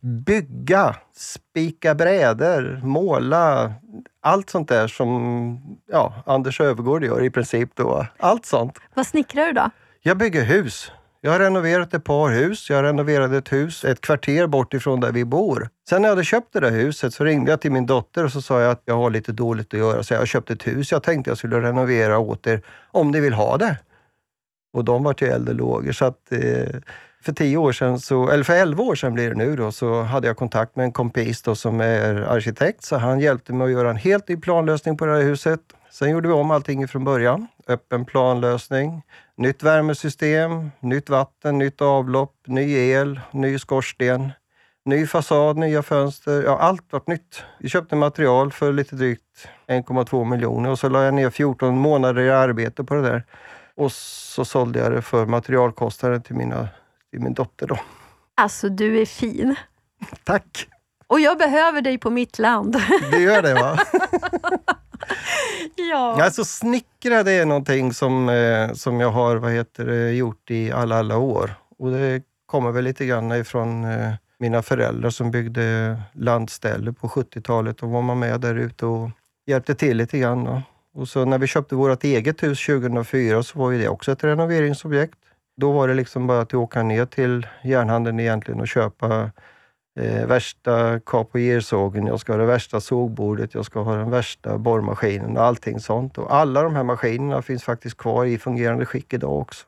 Bygga, 0.02 0.96
spika 1.16 1.96
brädor, 1.96 2.82
måla. 2.84 3.74
Allt 4.22 4.50
sånt 4.50 4.70
där 4.70 4.88
som 4.88 5.78
ja, 5.92 6.24
Anders 6.26 6.62
Övergård 6.62 7.04
gör 7.04 7.24
i 7.24 7.30
princip. 7.30 7.70
Då. 7.76 8.06
Allt 8.18 8.46
sånt. 8.46 8.80
Vad 8.94 9.08
snickrar 9.08 9.46
du 9.46 9.52
då? 9.52 9.70
Jag 10.02 10.18
bygger 10.18 10.44
hus. 10.44 10.92
Jag 11.22 11.32
har 11.32 11.40
renoverat 11.40 11.94
ett 11.94 12.04
par 12.04 12.30
hus. 12.30 12.70
Jag 12.70 12.84
renoverade 12.84 13.38
ett 13.38 13.52
hus 13.52 13.86
ett 13.86 14.02
kvarter 14.02 14.48
bort 14.48 14.74
ifrån 14.74 15.00
där 15.00 15.12
vi 15.12 15.26
bor. 15.26 15.70
Sen 15.90 16.02
när 16.02 16.10
jag 16.10 16.16
hade 16.16 16.24
köpt 16.24 16.54
det 16.54 16.60
där 16.60 16.72
huset 16.72 17.14
så 17.14 17.24
ringde 17.24 17.52
jag 17.52 17.62
till 17.62 17.72
min 17.72 17.86
dotter 17.86 18.24
och 18.24 18.32
så 18.32 18.42
sa 18.42 18.62
jag 18.62 18.72
att 18.72 18.82
jag 18.86 18.96
har 18.98 19.10
lite 19.10 19.32
dåligt 19.32 19.74
att 19.74 19.80
göra 19.80 20.04
så 20.04 20.14
jag 20.14 20.20
har 20.20 20.26
köpt 20.26 20.52
ett 20.52 20.68
hus. 20.68 20.92
Jag 20.92 21.04
tänkte 21.04 21.32
jag 21.32 21.38
skulle 21.38 21.62
renovera 21.62 22.20
åt 22.20 22.48
er 22.48 22.62
om 22.92 23.12
ni 23.12 23.20
vill 23.20 23.34
ha 23.34 23.58
det. 23.58 23.78
Och 24.74 24.86
de 24.86 25.04
var 25.04 25.14
till 25.14 25.48
och 25.48 25.56
lågor. 25.56 25.92
Så 25.92 26.06
att, 26.06 26.32
eh, 26.32 26.80
för 27.28 27.34
tio 27.34 27.58
år 27.58 27.72
sedan, 27.72 28.00
så, 28.00 28.30
eller 28.30 28.44
för 28.44 28.54
elva 28.54 28.84
år 28.84 28.96
sedan 28.96 29.14
blir 29.14 29.30
det 29.30 29.36
nu, 29.36 29.56
då, 29.56 29.72
så 29.72 30.02
hade 30.02 30.28
jag 30.28 30.38
kontakt 30.38 30.76
med 30.76 30.84
en 30.84 30.92
kompis 30.92 31.42
då, 31.42 31.56
som 31.56 31.82
är 31.82 32.16
arkitekt. 32.16 32.84
Så 32.84 32.98
han 32.98 33.20
hjälpte 33.20 33.54
mig 33.54 33.66
att 33.66 33.72
göra 33.72 33.90
en 33.90 33.96
helt 33.96 34.28
ny 34.28 34.38
planlösning 34.38 34.98
på 34.98 35.06
det 35.06 35.14
här 35.14 35.22
huset. 35.22 35.60
Sen 35.92 36.10
gjorde 36.10 36.28
vi 36.28 36.34
om 36.34 36.52
allting 36.52 36.88
från 36.88 37.04
början. 37.04 37.48
Öppen 37.68 38.06
planlösning, 38.06 39.02
nytt 39.38 39.64
värmesystem, 39.64 40.72
nytt 40.80 41.10
vatten, 41.10 41.58
nytt 41.58 41.82
avlopp, 41.82 42.34
ny 42.46 42.74
el, 42.74 43.20
ny 43.32 43.60
skorsten, 43.60 44.32
ny 44.86 45.08
fasad, 45.08 45.58
nya 45.58 45.84
fönster. 45.84 46.44
Ja, 46.44 46.58
allt 46.60 46.84
var 46.90 47.02
nytt. 47.06 47.44
Vi 47.60 47.70
köpte 47.70 47.96
material 47.96 48.52
för 48.52 48.74
lite 48.74 48.96
drygt 48.96 49.48
1,2 49.68 50.26
miljoner 50.26 50.70
och 50.70 50.80
så 50.80 50.90
la 50.90 51.04
jag 51.04 51.14
ner 51.14 51.30
14 51.30 51.78
månader 51.78 52.22
i 52.22 52.32
arbete 52.32 52.84
på 52.84 52.94
det 52.94 53.02
där. 53.02 53.24
Och 53.76 53.92
så 53.92 54.46
sålde 54.46 54.80
jag 54.80 54.92
det 54.92 55.02
för 55.02 55.26
materialkostnaden 55.26 56.22
till, 56.22 56.36
mina, 56.36 56.68
till 57.12 57.20
min 57.20 57.34
dotter. 57.34 57.68
Då. 57.68 57.80
Alltså, 58.36 58.70
du 58.70 59.02
är 59.02 59.06
fin. 59.06 59.56
Tack! 60.24 60.68
Och 61.08 61.20
jag 61.20 61.38
behöver 61.38 61.82
dig 61.82 61.98
på 61.98 62.10
mitt 62.10 62.40
land. 62.40 62.78
Det 63.12 63.20
gör 63.20 63.42
det 63.42 63.54
va? 63.54 63.80
ja. 65.76 66.24
Alltså 66.24 66.46
snickra 66.46 67.24
det 67.24 67.32
är 67.32 67.46
någonting 67.46 67.94
som, 67.94 68.30
eh, 68.30 68.74
som 68.74 69.00
jag 69.00 69.12
har 69.12 69.36
vad 69.36 69.52
heter 69.52 70.10
gjort 70.10 70.52
i 70.52 70.72
alla, 70.72 71.00
alla 71.00 71.18
år. 71.18 71.52
Och 71.80 71.92
det 71.92 72.24
kommer 72.46 72.72
väl 72.72 72.84
lite 72.84 73.06
grann 73.06 73.32
ifrån 73.32 73.84
eh, 73.84 74.14
mina 74.40 74.62
föräldrar 74.62 75.10
som 75.10 75.32
byggde 75.32 75.98
landställe 76.14 76.94
på 76.94 77.08
70-talet. 77.08 77.78
Då 77.78 77.88
var 77.88 78.02
man 78.02 78.20
med 78.20 78.42
där 78.42 78.56
ute 78.56 78.86
och 78.86 79.10
hjälpte 79.46 79.76
till 79.76 79.98
lite 79.98 80.18
grann. 80.20 80.44
Då. 80.44 80.62
Och 80.94 81.08
så 81.08 81.26
när 81.26 81.38
vi 81.38 81.48
köpte 81.48 81.76
vårt 81.76 82.04
eget 82.04 82.44
hus 82.44 82.66
2004 82.66 83.44
så 83.44 83.60
var 83.60 83.72
ju 83.72 83.82
det 83.82 83.90
också 83.90 84.12
ett 84.12 84.24
renoveringsobjekt. 84.24 85.20
Då 85.58 85.72
var 85.72 85.88
det 85.88 85.94
liksom 85.94 86.28
bara 86.28 86.42
att 86.42 86.54
åka 86.54 86.84
ner 86.84 87.06
till 87.06 87.48
järnhandeln 87.64 88.20
egentligen 88.20 88.62
och 88.62 88.68
köpa 88.68 89.32
eh, 90.00 90.26
värsta 90.26 91.00
kapogersågen, 91.00 92.06
jag 92.08 92.20
ska 92.20 92.34
ha 92.34 92.40
det 92.40 92.46
värsta 92.46 92.80
sågbordet, 92.80 93.54
jag 93.54 93.66
ska 93.66 93.82
ha 93.82 93.96
den 93.96 94.10
värsta 94.10 94.58
borrmaskinen 94.58 95.38
och 95.38 95.44
allting 95.44 95.80
sånt. 95.80 96.18
Och 96.18 96.36
alla 96.36 96.64
de 96.64 96.76
här 96.76 96.84
maskinerna 96.84 97.42
finns 97.42 97.64
faktiskt 97.64 97.98
kvar 97.98 98.26
i 98.26 98.38
fungerande 98.38 98.86
skick 98.86 99.14
idag 99.14 99.38
också. 99.38 99.66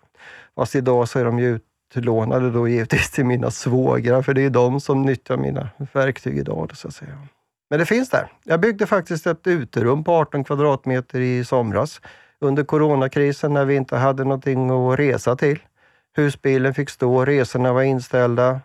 Fast 0.56 0.75
idag 0.75 1.10
så 1.10 1.19
är 1.19 1.25
de 1.25 1.39
ju 1.39 1.60
utlånade 1.95 2.52
då 2.52 2.67
givetvis 2.67 3.12
till 3.12 3.25
mina 3.25 3.52
svågrar, 3.52 4.21
för 4.21 4.34
det 4.34 4.41
är 4.41 4.49
de 4.49 4.80
som 4.80 5.02
nyttjar 5.02 5.38
mina 5.38 5.69
verktyg 5.93 6.38
idag. 6.38 6.71
Så 6.73 6.88
att 6.88 6.93
säga. 6.93 7.28
Men 7.69 7.80
det 7.80 7.86
finns 7.86 8.10
där. 8.10 8.32
Jag 8.43 8.60
byggde 8.60 8.86
faktiskt 8.86 9.28
ett 9.28 9.47
uterum 9.47 10.04
på 10.04 10.13
18 10.13 10.43
kvadratmeter 10.43 11.19
i 11.19 11.45
somras 11.45 12.02
under 12.41 12.63
coronakrisen 12.63 13.54
när 13.54 13.65
vi 13.65 13.75
inte 13.75 13.97
hade 13.97 14.23
någonting 14.23 14.69
att 14.69 14.99
resa 14.99 15.36
till. 15.36 15.60
Husbilen 16.15 16.73
fick 16.73 16.89
stå, 16.89 17.25
resorna 17.25 17.73
var 17.73 17.81
inställda. 17.81 18.61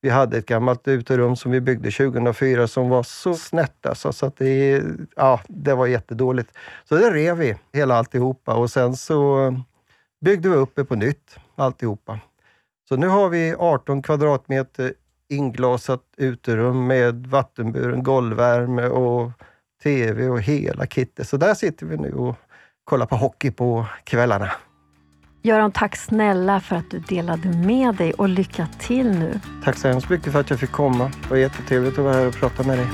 Vi 0.00 0.10
hade 0.10 0.38
ett 0.38 0.46
gammalt 0.46 0.88
uterum 0.88 1.36
som 1.36 1.52
vi 1.52 1.60
byggde 1.60 1.90
2004 1.90 2.66
som 2.68 2.88
var 2.88 3.02
så 3.02 3.34
snett 3.34 3.86
alltså, 3.86 4.12
så 4.12 4.26
att 4.26 4.36
det, 4.36 4.82
ja, 5.16 5.40
det 5.48 5.74
var 5.74 5.86
jättedåligt. 5.86 6.52
Så 6.84 6.94
det 6.94 7.10
rev 7.10 7.36
vi, 7.36 7.56
hela 7.72 7.94
alltihopa 7.94 8.54
och 8.54 8.70
sen 8.70 8.96
så 8.96 9.54
byggde 10.24 10.48
vi 10.48 10.56
upp 10.56 10.72
det 10.74 10.84
på 10.84 10.94
nytt, 10.94 11.36
alltihopa. 11.54 12.18
Så 12.88 12.96
nu 12.96 13.08
har 13.08 13.28
vi 13.28 13.54
18 13.58 14.02
kvadratmeter 14.02 14.94
inglasat 15.28 16.02
uterum 16.16 16.86
med 16.86 17.26
vattenburen 17.26 18.02
golvvärme 18.02 18.86
och 18.86 19.30
TV 19.82 20.28
och 20.28 20.40
hela 20.40 20.86
kittet. 20.86 21.28
Så 21.28 21.36
där 21.36 21.54
sitter 21.54 21.86
vi 21.86 21.96
nu 21.96 22.12
och 22.12 22.36
kollar 22.84 23.06
på 23.06 23.16
hockey 23.16 23.50
på 23.50 23.86
kvällarna. 24.04 24.50
Göran, 25.44 25.72
tack 25.72 25.96
snälla 25.96 26.60
för 26.60 26.76
att 26.76 26.90
du 26.90 26.98
delade 26.98 27.48
med 27.48 27.94
dig 27.94 28.12
och 28.12 28.28
lycka 28.28 28.68
till 28.78 29.06
nu. 29.06 29.40
Tack 29.64 29.76
så 29.76 29.88
hemskt 29.88 30.08
mycket 30.08 30.32
för 30.32 30.40
att 30.40 30.50
jag 30.50 30.60
fick 30.60 30.70
komma. 30.72 31.10
Det 31.22 31.30
var 31.30 31.36
jättetrevligt 31.36 31.98
att 31.98 32.04
vara 32.04 32.14
här 32.14 32.26
och 32.26 32.34
prata 32.34 32.62
med 32.62 32.78
dig. 32.78 32.86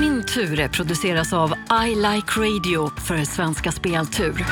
Min 0.00 0.24
tur 0.24 0.68
produceras 0.68 1.32
av 1.32 1.54
I 1.88 1.94
Like 1.94 2.40
Radio 2.40 2.90
för 3.00 3.24
Svenska 3.24 3.72
Speltur. 3.72 4.46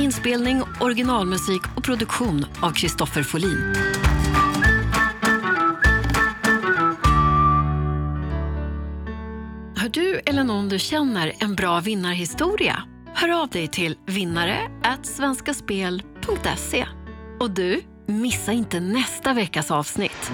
Inspelning, 0.00 0.62
originalmusik 0.80 1.62
och 1.76 1.84
produktion 1.84 2.46
av 2.62 2.70
Kristoffer 2.70 3.22
Folin. 3.22 3.74
Du 9.94 10.20
eller 10.26 10.44
någon 10.44 10.68
du 10.68 10.78
känner 10.78 11.32
en 11.38 11.54
bra 11.54 11.80
vinnarhistoria? 11.80 12.82
Hör 13.14 13.42
av 13.42 13.48
dig 13.48 13.68
till 13.68 13.96
vinnare 14.06 14.58
svenskaspel.se. 15.06 16.86
Och 17.40 17.50
du, 17.50 17.82
missa 18.06 18.52
inte 18.52 18.80
nästa 18.80 19.32
veckas 19.32 19.70
avsnitt. 19.70 20.32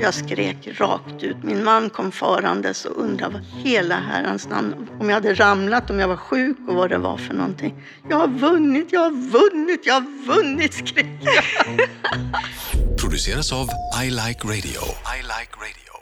Jag 0.00 0.14
skrek 0.14 0.80
rakt 0.80 1.22
ut. 1.22 1.36
Min 1.42 1.64
man 1.64 1.90
kom 1.90 2.12
farandes 2.12 2.84
och 2.84 3.02
undrade 3.02 3.32
vad 3.32 3.64
hela 3.64 3.94
herrans 3.94 4.48
namn, 4.48 4.88
om 5.00 5.08
jag 5.08 5.14
hade 5.14 5.34
ramlat, 5.34 5.90
om 5.90 5.98
jag 5.98 6.08
var 6.08 6.16
sjuk 6.16 6.56
och 6.68 6.74
vad 6.74 6.90
det 6.90 6.98
var 6.98 7.16
för 7.16 7.34
någonting. 7.34 7.74
Jag 8.08 8.16
har 8.16 8.28
vunnit, 8.28 8.88
jag 8.92 9.00
har 9.00 9.10
vunnit, 9.30 9.86
jag 9.86 9.94
har 9.94 10.26
vunnit, 10.26 10.74
skrek 10.74 11.06
jag. 11.22 11.44
Produceras 13.00 13.52
av 13.52 13.68
I 14.04 14.10
Like 14.10 14.44
Radio. 14.44 14.80
I 15.18 15.22
like 15.22 15.52
radio. 15.56 16.01